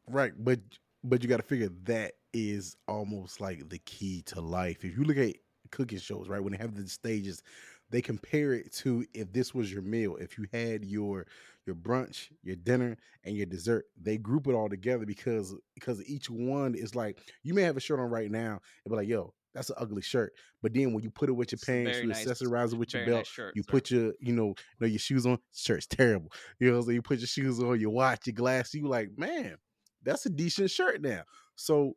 [0.08, 0.60] Right, but
[1.04, 4.84] but you got to figure that is almost like the key to life.
[4.84, 5.36] If you look at
[5.72, 7.42] cooking shows, right, when they have the stages,
[7.92, 10.16] they compare it to if this was your meal.
[10.18, 11.26] If you had your
[11.66, 16.30] your brunch, your dinner, and your dessert, they group it all together because because each
[16.30, 19.34] one is like you may have a shirt on right now and be like, yo,
[19.54, 20.34] that's an ugly shirt.
[20.62, 22.94] But then when you put it with your It's pants, you nice- accessorize it with
[22.94, 25.88] your belt, nice shirt, you put your, you know, you know, your shoes on, shirt's
[25.88, 26.32] terrible.
[26.60, 29.56] You know, so you put your shoes on, your watch, your glass, you like, man,
[30.04, 31.24] that's a decent shirt now.
[31.56, 31.96] So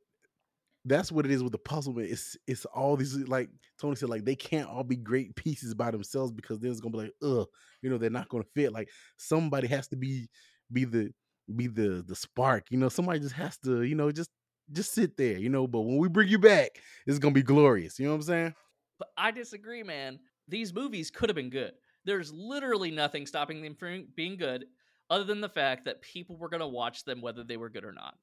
[0.85, 1.99] that's what it is with the puzzle.
[1.99, 3.49] It's it's all these like
[3.81, 6.92] Tony said, like they can't all be great pieces by themselves because then it's gonna
[6.92, 7.47] be like, ugh,
[7.83, 8.73] you know, they're not gonna fit.
[8.73, 10.29] Like somebody has to be
[10.73, 11.12] be the
[11.55, 14.31] be the the spark, you know, somebody just has to, you know, just
[14.73, 15.66] just sit there, you know.
[15.66, 16.71] But when we bring you back,
[17.07, 17.99] it's gonna be glorious.
[17.99, 18.55] You know what I'm saying?
[18.99, 20.18] But I disagree, man.
[20.49, 21.73] These movies could have been good.
[22.05, 24.66] There's literally nothing stopping them from being good
[25.11, 27.92] other than the fact that people were to watch them whether they were good or
[27.92, 28.14] not.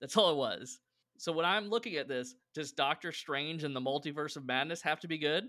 [0.00, 0.78] That's all it was.
[1.16, 5.00] So when I'm looking at this, does Doctor Strange and the Multiverse of Madness have
[5.00, 5.44] to be good?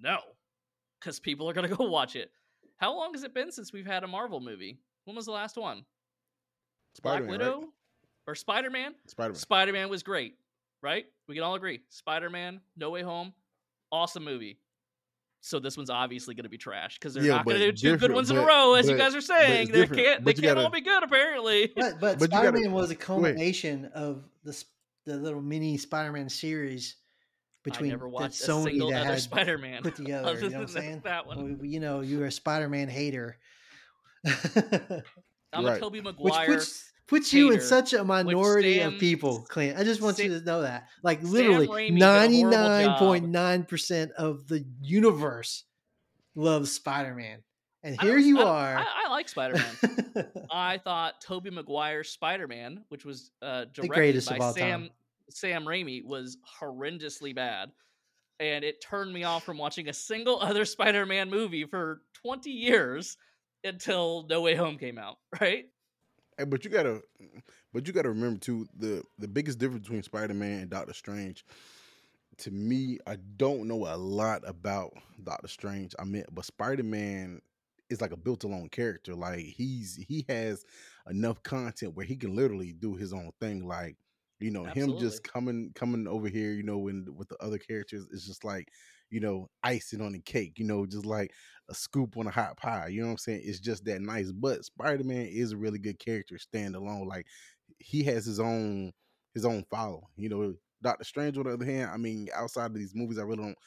[0.00, 0.18] No.
[1.00, 2.30] Cuz people are going to go watch it.
[2.76, 4.78] How long has it been since we've had a Marvel movie?
[5.04, 5.84] When was the last one?
[7.02, 7.68] Black Spider-Man, Widow right?
[8.26, 8.94] or Spider-Man?
[9.06, 9.34] Spider-Man.
[9.36, 10.36] Spider Man was great,
[10.82, 11.06] right?
[11.26, 11.80] We can all agree.
[11.88, 13.32] Spider Man, No Way Home,
[13.90, 14.58] awesome movie.
[15.44, 17.72] So this one's obviously going to be trash because they're Yeah, not going to do
[17.72, 19.72] two good different- ones in a row, as you guys are saying.
[19.72, 20.24] They can't.
[20.24, 21.72] They can't gotta- all be good, apparently.
[21.74, 23.00] But but, But you gotta- Spider Man was a ahead.
[23.00, 24.64] culmination of the
[25.04, 26.94] the little mini Spider Man series
[27.64, 29.82] between I never that watched a single that other had Spider Man.
[29.82, 30.28] put together.
[30.28, 31.00] other You know what I'm saying?
[31.04, 31.58] that one.
[31.58, 33.36] Well, You know, you're a Spider Man hater.
[34.24, 35.76] I'm Right.
[35.76, 36.60] a Tobey which Maguire.
[37.08, 39.78] Puts you in such a minority Sam- of people, Clint.
[39.78, 40.88] I just want you to know that.
[41.02, 42.70] Like literally, Raimi did a ninety horrible job.
[42.70, 45.64] nine point nine percent of the universe
[46.34, 47.42] loves Spider Man,
[47.82, 48.78] and here you I are.
[48.78, 50.26] I, I like Spider Man.
[50.50, 54.80] I thought Tobey Maguire's Spider Man, which was uh, directed greatest by of all Sam
[54.82, 54.90] time.
[55.28, 57.72] Sam Raimi, was horrendously bad,
[58.40, 62.52] and it turned me off from watching a single other Spider Man movie for twenty
[62.52, 63.16] years
[63.64, 65.18] until No Way Home came out.
[65.40, 65.66] Right?
[66.44, 67.02] But you gotta,
[67.72, 71.44] but you gotta remember too the the biggest difference between Spider Man and Doctor Strange.
[72.38, 75.94] To me, I don't know a lot about Doctor Strange.
[75.98, 77.40] I mean, but Spider Man
[77.90, 79.14] is like a built alone character.
[79.14, 80.64] Like he's he has
[81.08, 83.66] enough content where he can literally do his own thing.
[83.66, 83.96] Like
[84.40, 88.06] you know, him just coming coming over here, you know, when with the other characters,
[88.10, 88.68] it's just like
[89.12, 90.58] you know, icing on the cake.
[90.58, 91.30] You know, just like
[91.68, 92.88] a scoop on a hot pie.
[92.88, 93.42] You know what I'm saying?
[93.44, 94.32] It's just that nice.
[94.32, 97.06] But Spider Man is a really good character, stand alone.
[97.06, 97.26] Like
[97.78, 98.92] he has his own
[99.34, 100.08] his own follow.
[100.16, 103.22] You know, Doctor Strange on the other hand, I mean, outside of these movies, I
[103.22, 103.58] really don't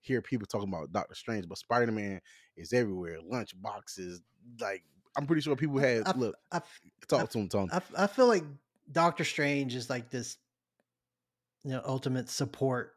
[0.00, 2.20] hear people talking about Doctor Strange, but Spider Man
[2.56, 3.18] is everywhere.
[3.24, 4.22] Lunch boxes,
[4.60, 4.84] like
[5.16, 6.60] I'm pretty sure people had I- look I,
[7.08, 7.70] talk to him, Tony.
[7.72, 8.44] I, I feel like
[8.90, 10.36] Doctor Strange is like this,
[11.64, 12.94] you know, ultimate support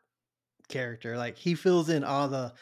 [0.65, 1.17] character.
[1.17, 2.53] Like he fills in all the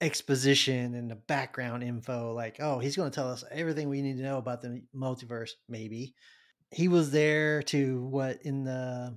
[0.00, 2.32] exposition and the background info.
[2.32, 5.50] Like, oh, he's going to tell us everything we need to know about the multiverse.
[5.68, 6.14] Maybe
[6.70, 9.16] he was there to what in the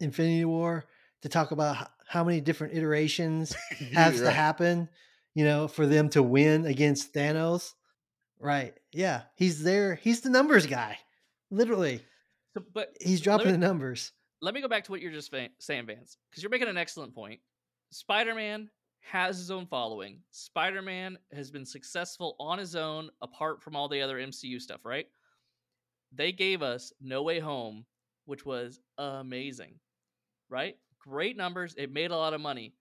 [0.00, 0.84] Infinity War
[1.22, 3.54] to talk about how many different iterations
[3.94, 4.88] has to happen,
[5.34, 7.72] you know, for them to win against Thanos.
[8.38, 8.74] Right.
[8.92, 9.22] Yeah.
[9.36, 9.94] He's there.
[9.96, 10.98] He's the numbers guy.
[11.50, 12.02] Literally.
[12.54, 14.12] So, but He's dropping me- the numbers.
[14.40, 17.14] let me go back to what you're just saying, Vance, because you're making an excellent
[17.14, 17.40] point.
[17.92, 20.20] Spider Man has his own following.
[20.30, 24.80] Spider Man has been successful on his own, apart from all the other MCU stuff,
[24.84, 25.06] right?
[26.10, 27.84] They gave us No Way Home,
[28.24, 29.74] which was amazing,
[30.48, 30.76] right?
[30.98, 31.74] Great numbers.
[31.76, 32.74] It made a lot of money.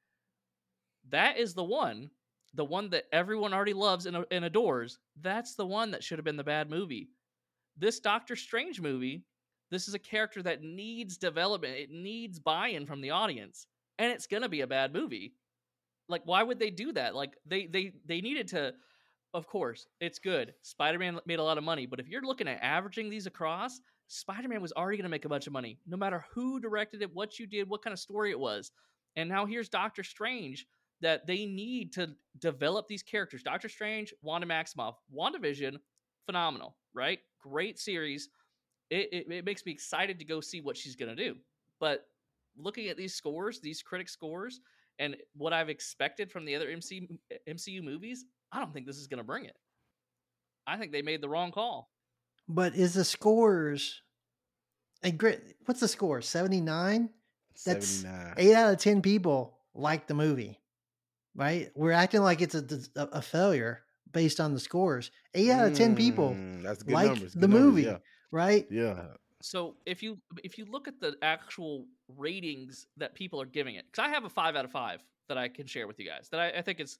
[1.10, 2.10] That is the one,
[2.54, 5.00] the one that everyone already loves and, and adores.
[5.20, 7.10] That's the one that should have been the bad movie.
[7.78, 9.26] This Doctor Strange movie
[9.72, 11.78] this is a character that needs development.
[11.78, 13.68] It needs buy-in from the audience,
[14.02, 15.34] and it's gonna be a bad movie.
[16.10, 17.16] Like, why would they do that?
[17.16, 18.74] Like, they they they needed to.
[19.34, 20.54] Of course, it's good.
[20.62, 24.62] Spider-Man made a lot of money, but if you're looking at averaging these across, Spider-Man
[24.62, 27.48] was already gonna make a bunch of money, no matter who directed it, what you
[27.48, 28.72] did, what kind of story it was.
[29.16, 30.66] And now here's Doctor Strange
[31.00, 33.44] that they need to develop these characters.
[33.44, 35.78] Doctor Strange, Wanda Maximoff, WandaVision,
[36.26, 37.20] phenomenal, right?
[37.42, 38.30] Great series
[38.92, 41.38] it, it, it makes me excited to go see what she's going to do.
[41.80, 42.06] But
[42.58, 44.60] looking at these scores, these critic scores,
[45.00, 47.08] and what I've expected from the other MC,
[47.50, 49.56] MCU movies, I don't think this is going to bring it.
[50.68, 51.90] I think they made the wrong call.
[52.48, 54.02] But is the scores
[55.04, 56.22] and grit what's the score?
[56.22, 57.10] 79?
[57.66, 58.34] That's 79.
[58.38, 60.60] Eight out of ten people like the movie.
[61.36, 61.70] right?
[61.76, 62.64] We're acting like it's a,
[62.96, 63.82] a, a failure
[64.12, 65.10] based on the scores.
[65.34, 67.34] Eight out of 10 people Mm, that's good like numbers.
[67.34, 67.98] the numbers, movie, Yeah.
[68.32, 68.68] right?
[68.70, 69.04] yeah.
[69.42, 71.86] So if you if you look at the actual
[72.18, 75.38] ratings that people are giving it, because I have a five out of five that
[75.38, 76.30] I can share with you guys.
[76.30, 76.98] That I, I think it's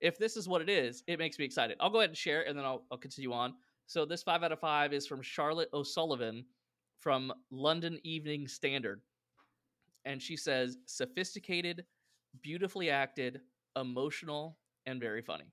[0.00, 1.76] if this is what it is, it makes me excited.
[1.80, 3.54] I'll go ahead and share, and then I'll, I'll continue on.
[3.86, 6.44] So this five out of five is from Charlotte O'Sullivan
[6.98, 9.00] from London Evening Standard,
[10.04, 11.84] and she says sophisticated,
[12.42, 13.40] beautifully acted,
[13.76, 15.52] emotional, and very funny.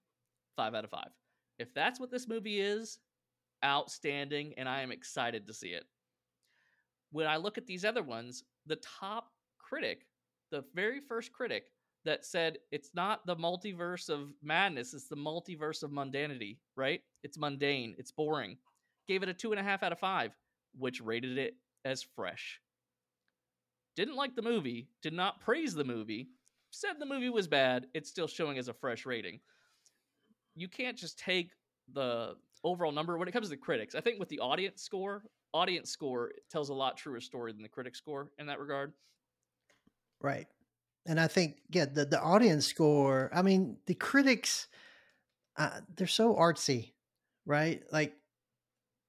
[0.56, 1.10] Five out of five.
[1.58, 3.00] If that's what this movie is,
[3.64, 5.86] outstanding, and I am excited to see it
[7.12, 10.06] when I look at these other ones, the top critic,
[10.52, 11.66] the very first critic
[12.06, 17.02] that said it's not the multiverse of madness, it's the multiverse of mundanity, right?
[17.24, 18.58] It's mundane, it's boring.
[19.08, 20.32] Gave it a two and a half out of five,
[20.78, 21.56] which rated it
[21.86, 22.60] as fresh.
[23.96, 26.30] Didn't like the movie, did not praise the movie,
[26.72, 29.40] said the movie was bad, it's still showing as a fresh rating.
[30.56, 31.52] You can't just take
[31.94, 33.96] the overall number when it comes to the critics.
[33.96, 35.24] I think with the audience score,
[35.58, 38.94] audience score tells a lot truer story than the critic score in that regard.
[40.22, 40.48] Right.
[41.06, 44.68] And I think, yeah, the, the audience score, I mean, the critics,
[45.58, 46.92] uh, they're so artsy,
[47.46, 47.82] right?
[47.92, 48.14] Like,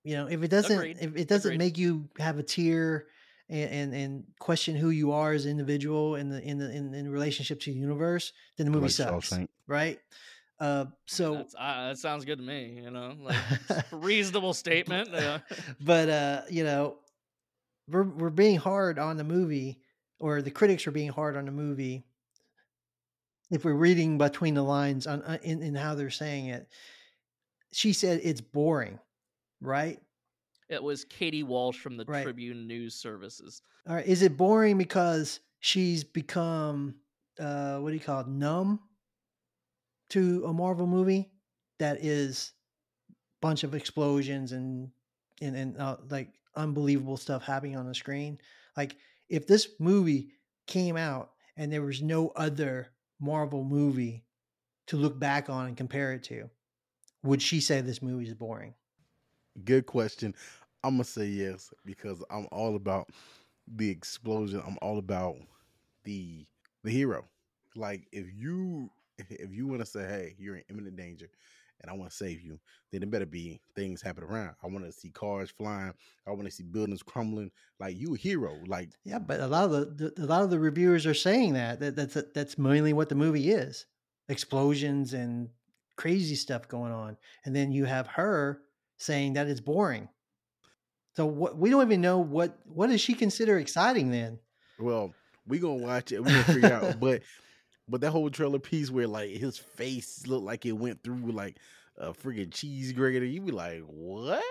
[0.04, 0.98] you know, if it doesn't, Agreed.
[1.00, 1.58] if it doesn't Agreed.
[1.58, 3.06] make you have a tear
[3.48, 6.94] and, and, and question who you are as an individual in the, in the, in,
[6.94, 9.30] in relationship to the universe, then the movie Like sucks.
[9.30, 9.48] Shawshank.
[9.66, 9.98] Right.
[10.60, 12.80] Uh, so, That's, uh, that sounds good to me.
[12.82, 13.36] You know, like
[13.92, 15.10] reasonable statement.
[15.12, 15.38] Yeah.
[15.80, 16.96] but uh, you know,
[17.88, 19.80] we're we're being hard on the movie,
[20.18, 22.04] or the critics are being hard on the movie.
[23.50, 26.68] If we're reading between the lines on uh, in, in how they're saying it,
[27.72, 28.98] she said it's boring,
[29.60, 30.00] right?
[30.68, 32.24] It was Katie Walsh from the Right.
[32.24, 33.62] Tribune News Services.
[33.88, 36.96] All right, is it boring because she's become
[37.40, 38.80] uh, what do you call it, numb
[40.10, 41.30] to a Marvel movie
[41.78, 42.52] that is
[43.40, 44.90] bunch of explosions and
[45.40, 48.38] and and uh, like unbelievable stuff happening on the screen.
[48.76, 48.96] Like
[49.28, 50.32] if this movie
[50.66, 52.88] came out and there was no other
[53.20, 54.24] Marvel movie
[54.86, 56.48] to look back on and compare it to,
[57.22, 58.74] would she say this movie is boring?
[59.64, 60.34] Good question.
[60.84, 63.10] I'm gonna say yes because I'm all about
[63.66, 64.62] the explosion.
[64.66, 65.36] I'm all about
[66.04, 66.46] the
[66.84, 67.24] the hero.
[67.74, 71.28] Like if you if you want to say, hey, you're in imminent danger,
[71.80, 72.58] and I want to save you,
[72.90, 74.54] then it better be things happen around.
[74.62, 75.92] I want to see cars flying.
[76.26, 77.50] I want to see buildings crumbling.
[77.78, 78.58] Like you a hero.
[78.66, 81.54] Like Yeah, but a lot of the, the a lot of the reviewers are saying
[81.54, 83.86] that, that that's uh, that's mainly what the movie is:
[84.28, 85.48] explosions and
[85.96, 87.16] crazy stuff going on.
[87.44, 88.60] And then you have her
[88.96, 90.08] saying that it's boring.
[91.14, 94.38] So what we don't even know what what does she consider exciting then?
[94.78, 95.12] Well,
[95.46, 96.22] we gonna watch it.
[96.22, 97.00] We gonna figure out.
[97.00, 97.22] But
[97.88, 101.56] but that whole trailer piece where like his face looked like it went through like
[101.98, 104.42] a freaking cheese grater, you be like, what?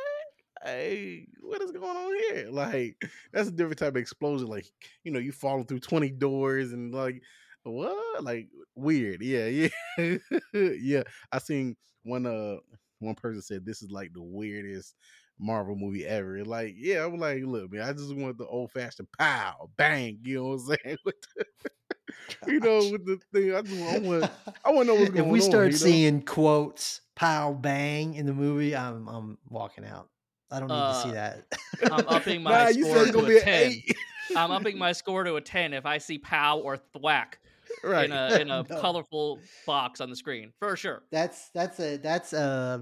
[0.64, 2.50] Hey, what is going on here?
[2.50, 4.48] Like that's a different type of explosion.
[4.48, 4.66] Like
[5.04, 7.22] you know, you falling through twenty doors and like
[7.64, 8.24] what?
[8.24, 9.22] Like weird.
[9.22, 10.18] Yeah, yeah,
[10.54, 11.04] yeah.
[11.32, 12.26] I seen one.
[12.26, 12.58] Uh,
[13.00, 14.96] one person said this is like the weirdest
[15.40, 16.44] Marvel movie ever.
[16.44, 20.18] Like, yeah, I'm like, look, man, I just want the old fashioned pow, bang.
[20.24, 20.98] You know what I'm saying?
[22.08, 23.54] With you know, with the thing.
[23.56, 24.32] I just I want,
[24.66, 25.28] I want to know what's going on.
[25.28, 25.78] if we start you know?
[25.78, 30.10] seeing quotes "pow bang" in the movie, I'm I'm walking out.
[30.50, 31.46] I don't need to see Uh, that.
[31.92, 33.72] I'm upping my nah, score to gonna a 10.
[33.72, 33.98] eight.
[34.36, 37.40] I'm upping my score to a 10 if I see pow or thwack
[37.84, 38.06] right.
[38.06, 38.80] in a in a No.
[38.80, 41.04] colorful box on the screen for sure.
[41.12, 42.80] That's that's a that's uh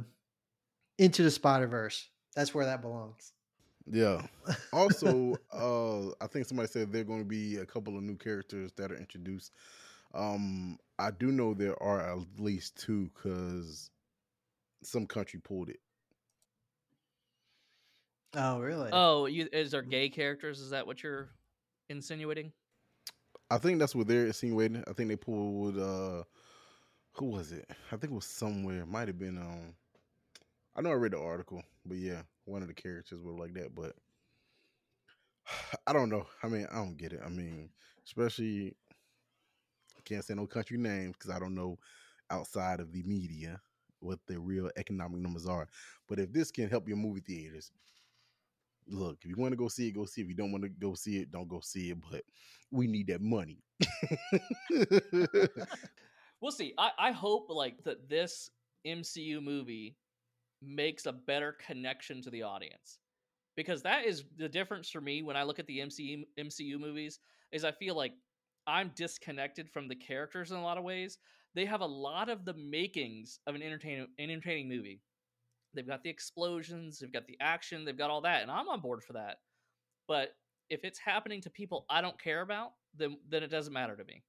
[0.97, 2.07] into the Spider Verse.
[2.35, 3.31] That's where that belongs.
[3.87, 4.21] Yeah.
[4.73, 8.15] Also, uh, I think somebody said there are going to be a couple of new
[8.15, 9.51] characters that are introduced.
[10.13, 13.89] Um, I do know there are at least two because
[14.83, 15.79] some country pulled it.
[18.35, 18.89] Oh, really?
[18.91, 20.59] Oh, you, is there gay characters?
[20.59, 21.29] Is that what you're
[21.89, 22.51] insinuating?
[23.49, 24.83] I think that's what they're insinuating.
[24.87, 26.23] I think they pulled uh
[27.13, 27.65] who was it?
[27.91, 28.85] I think it was somewhere.
[28.85, 29.75] Might have been um
[30.75, 33.75] I know I read the article, but yeah, one of the characters was like that,
[33.75, 33.93] but
[35.87, 36.25] I don't know.
[36.43, 37.21] I mean, I don't get it.
[37.25, 37.69] I mean,
[38.05, 38.75] especially
[39.97, 41.77] I can't say no country names because I don't know
[42.29, 43.59] outside of the media
[43.99, 45.67] what the real economic numbers are.
[46.07, 47.71] But if this can help your movie theaters,
[48.87, 50.25] look, if you want to go see it, go see it.
[50.25, 51.97] If you don't want to go see it, don't go see it.
[52.11, 52.23] But
[52.71, 53.63] we need that money.
[56.41, 56.73] We'll see.
[56.77, 58.51] I, I hope like that this
[58.85, 59.95] MCU movie
[60.65, 62.99] makes a better connection to the audience.
[63.55, 67.19] Because that is the difference for me when I look at the MCU MCU movies
[67.51, 68.13] is I feel like
[68.67, 71.17] I'm disconnected from the characters in a lot of ways.
[71.55, 75.01] they have a lot of the makings of an entertaining entertaining movie.
[75.73, 78.81] They've got the explosions, they've got the action, they've got all that, and I'm on
[78.81, 79.37] board for that.
[80.07, 80.35] But
[80.69, 84.03] if it's happening to people I don't care about, then then it doesn't matter to
[84.05, 84.23] me.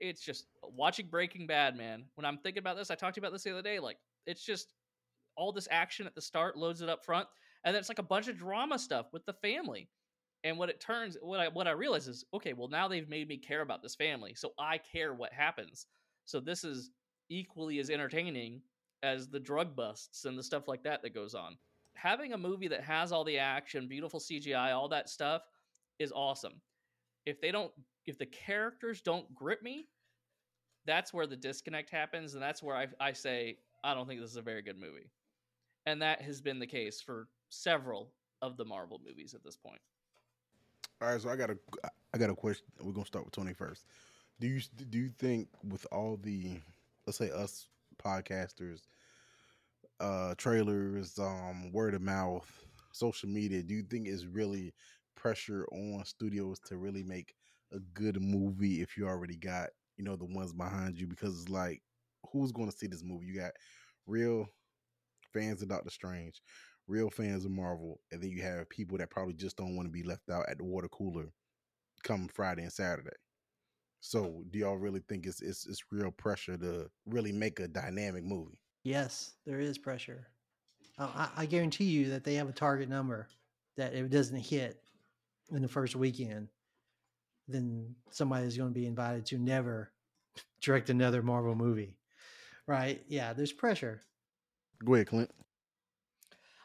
[0.00, 2.04] It's just watching Breaking Bad, man.
[2.16, 3.78] When I'm thinking about this, I talked about this the other day.
[3.78, 4.74] Like it's just
[5.36, 7.28] all this action at the start, loads it up front,
[7.64, 9.88] and then it's like a bunch of drama stuff with the family.
[10.44, 13.28] And what it turns, what I what I realize is, okay, well now they've made
[13.28, 15.86] me care about this family, so I care what happens.
[16.24, 16.90] So this is
[17.28, 18.62] equally as entertaining
[19.02, 21.56] as the drug busts and the stuff like that that goes on.
[21.94, 25.42] Having a movie that has all the action, beautiful CGI, all that stuff
[25.98, 26.60] is awesome.
[27.24, 27.72] If they don't,
[28.06, 29.88] if the characters don't grip me,
[30.86, 34.30] that's where the disconnect happens, and that's where I, I say I don't think this
[34.30, 35.10] is a very good movie.
[35.86, 38.12] And that has been the case for several
[38.42, 39.80] of the Marvel movies at this point.
[41.00, 41.58] All right, so I got a
[42.12, 42.66] I got a question.
[42.80, 43.84] We're gonna start with Tony first.
[44.40, 44.60] Do you
[44.90, 46.58] do you think with all the
[47.06, 47.68] let's say us
[48.02, 48.82] podcasters,
[50.00, 52.50] uh, trailers, um, word of mouth,
[52.92, 54.72] social media, do you think it's really
[55.14, 57.34] pressure on studios to really make
[57.72, 61.06] a good movie if you already got you know the ones behind you?
[61.06, 61.82] Because it's like,
[62.32, 63.26] who's going to see this movie?
[63.26, 63.52] You got
[64.06, 64.48] real
[65.36, 66.40] fans of Doctor Strange,
[66.88, 69.92] real fans of Marvel, and then you have people that probably just don't want to
[69.92, 71.26] be left out at the water cooler
[72.02, 73.16] come Friday and Saturday.
[74.00, 78.24] So, do y'all really think it's it's, it's real pressure to really make a dynamic
[78.24, 78.60] movie?
[78.84, 80.28] Yes, there is pressure.
[80.98, 83.26] I, I guarantee you that they have a target number
[83.76, 84.80] that if it doesn't hit
[85.50, 86.48] in the first weekend,
[87.48, 89.90] then somebody's going to be invited to never
[90.60, 91.96] direct another Marvel movie.
[92.66, 93.02] Right?
[93.08, 94.00] Yeah, there's pressure.
[94.84, 95.30] Go ahead, Clint.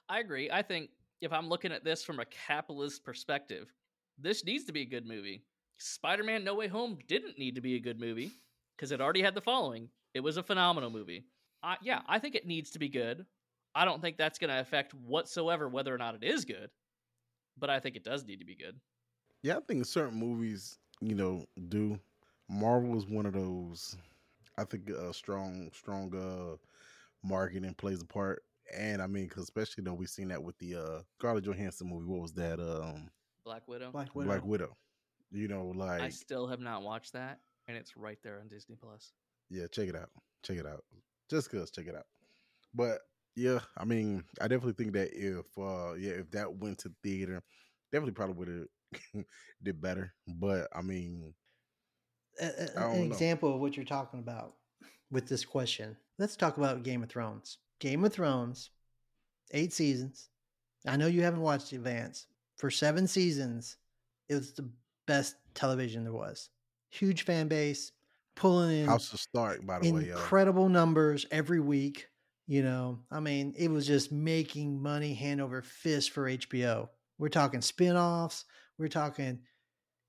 [0.10, 0.50] I agree.
[0.52, 0.90] I think
[1.22, 3.72] if I'm looking at this from a capitalist perspective,
[4.18, 5.44] this needs to be a good movie.
[5.78, 8.32] Spider Man No Way Home didn't need to be a good movie
[8.76, 9.90] because it already had the following.
[10.14, 11.26] It was a phenomenal movie.
[11.64, 13.26] I, yeah, I think it needs to be good.
[13.74, 16.70] I don't think that's going to affect whatsoever whether or not it is good,
[17.58, 18.76] but I think it does need to be good.
[19.44, 21.98] Yeah, I think certain movies, you know, do.
[22.50, 23.96] Marvel is one of those.
[24.58, 26.58] I think a strong, strong uh,
[27.24, 28.44] marketing plays a part,
[28.76, 32.06] and I mean, 'cause especially though we've seen that with the uh, Scarlett Johansson movie.
[32.06, 32.60] What was that?
[32.60, 33.10] Um,
[33.46, 33.92] Black Widow.
[33.92, 34.28] Black Widow.
[34.30, 34.78] Black Widow.
[35.32, 38.76] You know, like I still have not watched that, and it's right there on Disney
[38.76, 39.14] Plus.
[39.50, 40.10] Yeah, check it out.
[40.44, 40.84] Check it out.
[41.30, 42.06] Just cause, check it out.
[42.74, 43.00] But
[43.36, 47.42] yeah, I mean, I definitely think that if uh yeah, if that went to theater,
[47.92, 48.48] definitely probably would
[49.14, 49.26] have
[49.64, 50.14] did better.
[50.28, 51.34] But I mean,
[52.42, 53.06] A- a- I an know.
[53.14, 54.56] example of what you're talking about
[55.12, 55.96] with this question.
[56.22, 57.58] Let's talk about Game of Thrones.
[57.80, 58.70] Game of Thrones,
[59.56, 60.30] eight seasons.
[60.86, 62.28] I know you haven't watched Advance.
[62.58, 63.78] For seven seasons,
[64.30, 64.70] it was the
[65.08, 66.50] best television there was.
[66.92, 67.92] Huge fan base,
[68.36, 72.08] pulling in House of Stark, by the way, uh, incredible numbers every week.
[72.46, 76.90] You know, I mean, it was just making money hand over fist for HBO.
[77.18, 78.46] We're talking spin-offs.
[78.78, 79.40] We're talking,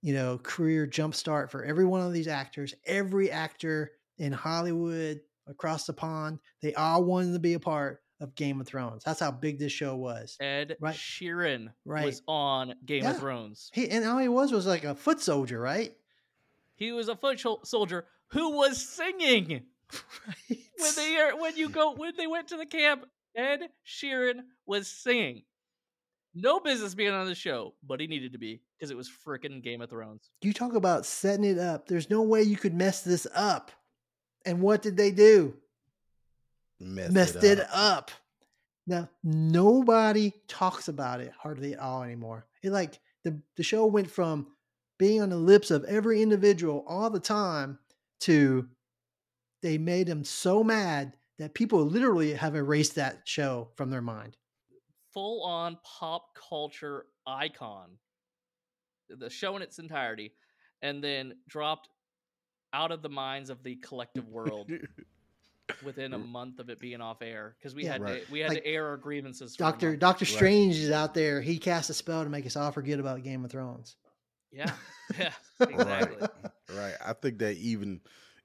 [0.03, 2.75] you know, career jumpstart for every one of these actors.
[2.85, 8.34] Every actor in Hollywood across the pond, they all wanted to be a part of
[8.36, 9.03] Game of Thrones.
[9.05, 10.36] That's how big this show was.
[10.40, 10.95] Ed Right.
[10.95, 12.05] Sheeran Right.
[12.07, 13.11] was on Game Yeah.
[13.12, 13.70] of Thrones.
[13.74, 15.97] He and all he was was like a foot soldier, right?
[16.76, 19.64] He was a foot soldier who was singing
[20.49, 23.05] when they are when you go when they went to the camp.
[23.34, 25.43] Ed Sheeran was singing.
[26.34, 29.62] No business being on the show, but he needed to be because it was freaking
[29.62, 30.30] Game of Thrones.
[30.43, 31.86] you talk about setting it up.
[31.88, 33.70] There's no way you could mess this up.
[34.45, 35.55] And what did they do?
[36.82, 38.11] messed, Messed it up.
[38.86, 42.47] Now nobody talks about it hardly at all anymore.
[42.62, 44.49] It like the the show went from
[44.99, 47.78] being on the lips of every individual all the time
[48.20, 48.68] to
[49.62, 54.36] they made them so mad that people literally have erased that show from their mind.
[55.14, 57.90] Full on pop culture icon.
[59.09, 60.32] The show in its entirety,
[60.80, 61.88] and then dropped
[62.73, 64.70] out of the minds of the collective world
[65.85, 67.93] within a month of it being off air because we Yeah.
[67.93, 68.27] had Right.
[68.27, 69.57] to we had Like, to air our grievances.
[69.57, 70.01] for a Doctor month.
[70.01, 70.35] Doctor Right.
[70.35, 71.41] Strange is out there.
[71.41, 73.97] He cast a spell to make us all forget about Game of Thrones.
[74.51, 74.70] Yeah,
[75.18, 76.18] yeah, exactly.
[76.20, 76.51] Right.
[76.77, 76.95] right.
[77.05, 78.01] I think that even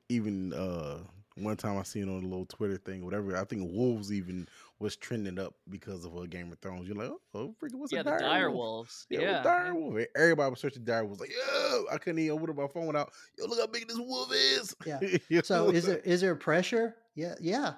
[0.10, 1.00] even uh
[1.36, 3.36] one time I seen on a little Twitter thing, whatever.
[3.38, 4.48] I think wolves even
[4.80, 6.88] was trending up because of a Game of Thrones.
[6.88, 8.58] You're like, oh, oh freaking what's yeah, a the dire dire wolf?
[8.58, 9.08] wolves.
[9.10, 10.06] Yeah, Yeah, yeah dire wolf.
[10.16, 11.20] Everybody was searching dire wolves.
[11.20, 13.12] Like, yo, I couldn't even open my phone out.
[13.38, 14.76] Yo, look how big this wolf is.
[14.86, 15.00] Yeah.
[15.30, 16.96] You So is there is there pressure?
[17.16, 17.74] Yeah, yeah.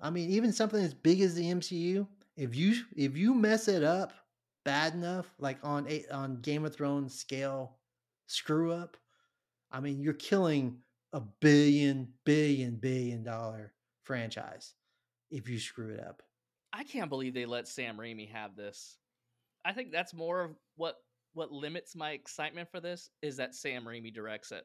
[0.00, 3.84] I mean, even something as big as the MCU, if you if you mess it
[3.84, 4.12] up
[4.64, 7.76] bad enough, like on a on Game of Thrones scale
[8.26, 8.96] screw up,
[9.70, 10.78] I mean, you're killing
[11.12, 13.72] a billion, billion, billion dollar
[14.04, 14.74] franchise
[15.30, 16.22] if you screw it up.
[16.72, 18.98] I can't believe they let Sam Raimi have this.
[19.64, 20.96] I think that's more of what
[21.32, 24.64] what limits my excitement for this is that Sam Raimi directs it,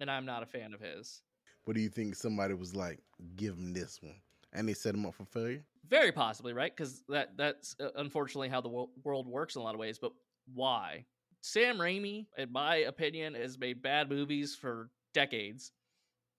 [0.00, 1.22] and I'm not a fan of his.
[1.64, 3.00] What do you think somebody was like,
[3.34, 4.14] give him this one,
[4.52, 5.64] and they set him up for failure?
[5.88, 6.74] Very possibly, right?
[6.74, 9.98] Because that that's uh, unfortunately how the wo- world works in a lot of ways.
[9.98, 10.12] But
[10.52, 11.06] why?
[11.40, 15.72] Sam Raimi, in my opinion, has made bad movies for decades,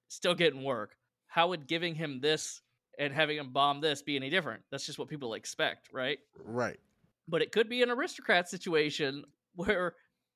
[0.09, 0.95] still getting work.
[1.27, 2.61] How would giving him this
[2.97, 4.61] and having him bomb this be any different?
[4.71, 6.19] That's just what people expect, right?
[6.43, 6.79] Right.
[7.27, 9.23] But it could be an aristocrat situation
[9.55, 9.95] where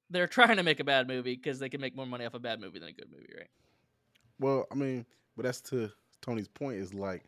[0.10, 2.40] they're trying to make a bad movie because they can make more money off a
[2.40, 3.50] bad movie than a good movie, right?
[4.40, 5.06] Well, I mean,
[5.36, 5.92] but that's to
[6.22, 7.24] Tony's point is like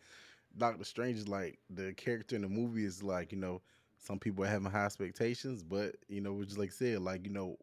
[0.57, 3.61] Doctor Strange is like the character in the movie is like, you know,
[3.97, 7.31] some people are having high expectations, but you know, just like I said, like, you
[7.31, 7.57] know,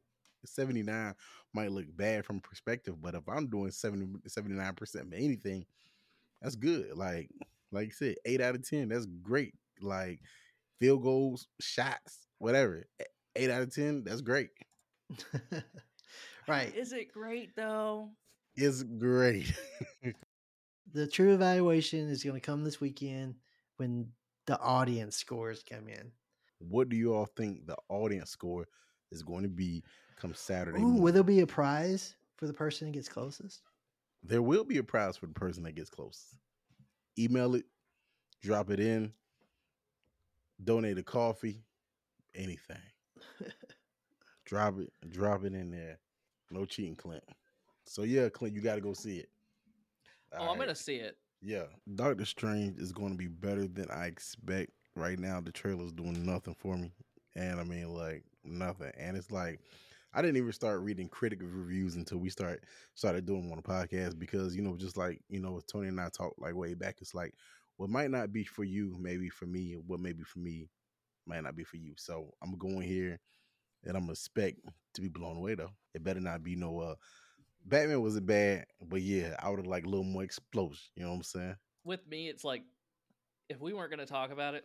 [0.45, 1.15] 79
[1.53, 5.67] might look bad from perspective, but if I'm doing 70 79% of anything,
[6.41, 6.97] that's good.
[6.97, 7.29] Like
[7.73, 9.55] like you said, eight out of ten, that's great.
[9.81, 10.21] Like
[10.79, 12.85] field goals, shots, whatever.
[13.37, 14.51] Eight out of ten, that's great.
[16.49, 16.75] right.
[16.75, 18.11] Is it great though?
[18.57, 19.53] It's great.
[20.93, 23.37] the true evaluation is going to come this weekend
[23.77, 24.09] when
[24.47, 26.11] the audience scores come in.
[26.59, 28.67] What do you all think the audience score
[29.11, 29.83] is going to be
[30.17, 30.79] come Saturday?
[30.79, 31.03] Ooh, morning?
[31.03, 33.63] will there be a prize for the person that gets closest?
[34.23, 36.37] There will be a prize for the person that gets closest.
[37.21, 37.67] Email it,
[38.43, 39.13] drop it in,
[40.65, 41.63] donate a coffee,
[42.35, 42.77] anything.
[44.47, 45.99] drop it, drop it in there.
[46.51, 47.23] No cheating, Clint.
[47.85, 49.29] So yeah, Clint, you got to go see it.
[50.33, 51.19] Oh, I'm gonna see it.
[51.43, 51.65] Yeah,
[51.95, 54.71] Doctor Strange is going to be better than I expect.
[54.97, 56.93] Right now, the trailer's doing nothing for me,
[57.37, 58.93] and I mean like nothing.
[58.99, 59.61] And it's like
[60.13, 63.63] I didn't even start reading critic reviews until we start started doing them on the
[63.63, 66.97] podcast because you know just like you know Tony and I talked like way back.
[67.01, 67.35] It's like
[67.77, 69.77] what might not be for you, maybe for me.
[69.87, 70.69] What maybe for me,
[71.27, 71.95] might not be for you.
[71.97, 73.21] So I'm going here,
[73.85, 74.59] and I'm expect
[74.95, 75.71] to be blown away though.
[75.95, 76.95] It better not be no uh
[77.65, 80.81] Batman wasn't bad, but yeah, I would have like a little more explosion.
[80.97, 81.57] You know what I'm saying?
[81.85, 82.63] With me, it's like
[83.49, 84.65] if we weren't gonna talk about it,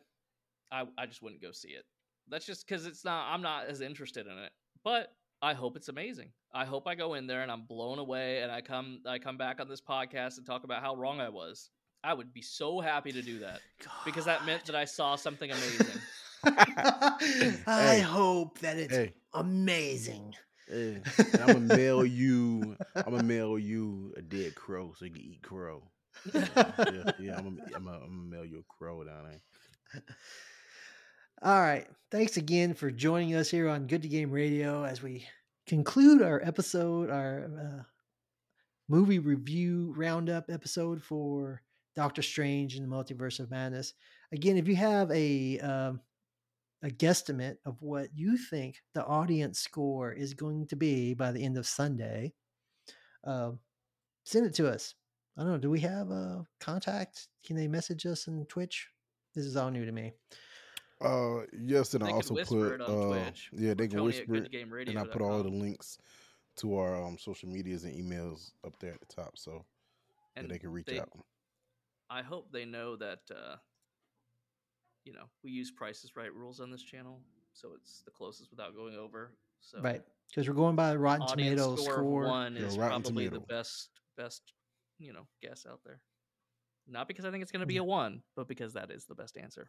[0.71, 1.83] I I just wouldn't go see it.
[2.29, 3.31] That's just because it's not.
[3.31, 4.51] I'm not as interested in it.
[4.83, 5.13] But
[5.45, 6.31] I hope it's amazing.
[6.53, 9.37] I hope I go in there and I'm blown away, and I come I come
[9.37, 11.69] back on this podcast and talk about how wrong I was.
[12.03, 13.61] I would be so happy to do that
[14.03, 16.01] because that meant that I saw something amazing.
[17.67, 17.99] I Hey.
[17.99, 20.35] hope that it's Hey, amazing.
[20.67, 22.77] hey, and I'm gonna mail you.
[23.05, 25.91] I'm gonna mail you a dead crow so you can eat crow.
[26.33, 29.41] Yeah, yeah, yeah I'm, gonna, I'm, gonna, I'm gonna mail you a crow down there.
[31.41, 31.85] All right.
[32.11, 35.27] Thanks again for joining us here on Good to Game Radio as we
[35.67, 37.83] conclude our episode, our uh,
[38.87, 41.61] movie review roundup episode for
[41.93, 43.93] Doctor Strange and the Multiverse of Madness.
[44.31, 45.99] Again, if you have a um,
[46.81, 51.43] a guesstimate of what you think the audience score is going to be by the
[51.43, 52.33] end of Sunday,
[53.25, 53.59] um,
[54.23, 54.95] send it to us.
[55.37, 55.57] I don't know.
[55.57, 57.27] Do we have a contact?
[57.45, 58.87] Can they message us on Twitch?
[59.33, 60.13] This is all new to me.
[61.01, 63.49] Uh, yes, and They I also put it on uh, Twitch.
[63.53, 65.97] yeah, they can Tony whisper it, and I put all the links
[66.57, 69.65] to our um, social medias and emails up there at the top, so
[70.35, 71.09] that And they can reach they- out.
[72.09, 73.55] I hope they know that uh,
[75.05, 77.19] you know we use prices right rules on this channel,
[77.53, 79.31] so it's the closest without going over.
[79.59, 80.01] So Right.
[80.29, 82.23] Because we're going by the Rotten audience Tomatoes score, score.
[82.27, 84.41] one Yeah, is Rotten probably the best best
[84.99, 85.99] you know guess out there.
[86.87, 89.15] Not because I think it's going to be a one, but because that is the
[89.15, 89.67] best answer.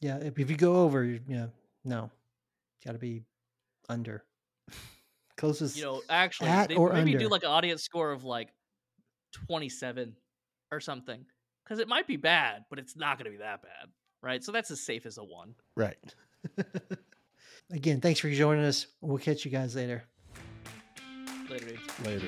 [0.00, 0.16] Yeah.
[0.18, 1.46] If, if you go over, you- yeah,
[1.84, 2.10] no.
[2.84, 3.24] Got to be
[3.88, 4.24] under.
[5.36, 5.76] Closest.
[5.76, 8.48] You know, actually, at they or maybe do like an audience score of like
[9.46, 10.14] twenty-seven
[10.70, 11.24] or something,
[11.64, 13.88] because it might be bad, but it's not going to be that bad,
[14.22, 14.44] right?
[14.44, 15.54] So that's as safe as a one.
[15.76, 15.96] Right.
[17.72, 18.86] Again, thanks for joining us.
[19.00, 20.04] We'll catch you guys later.
[21.48, 21.76] Later.
[22.04, 22.26] Later.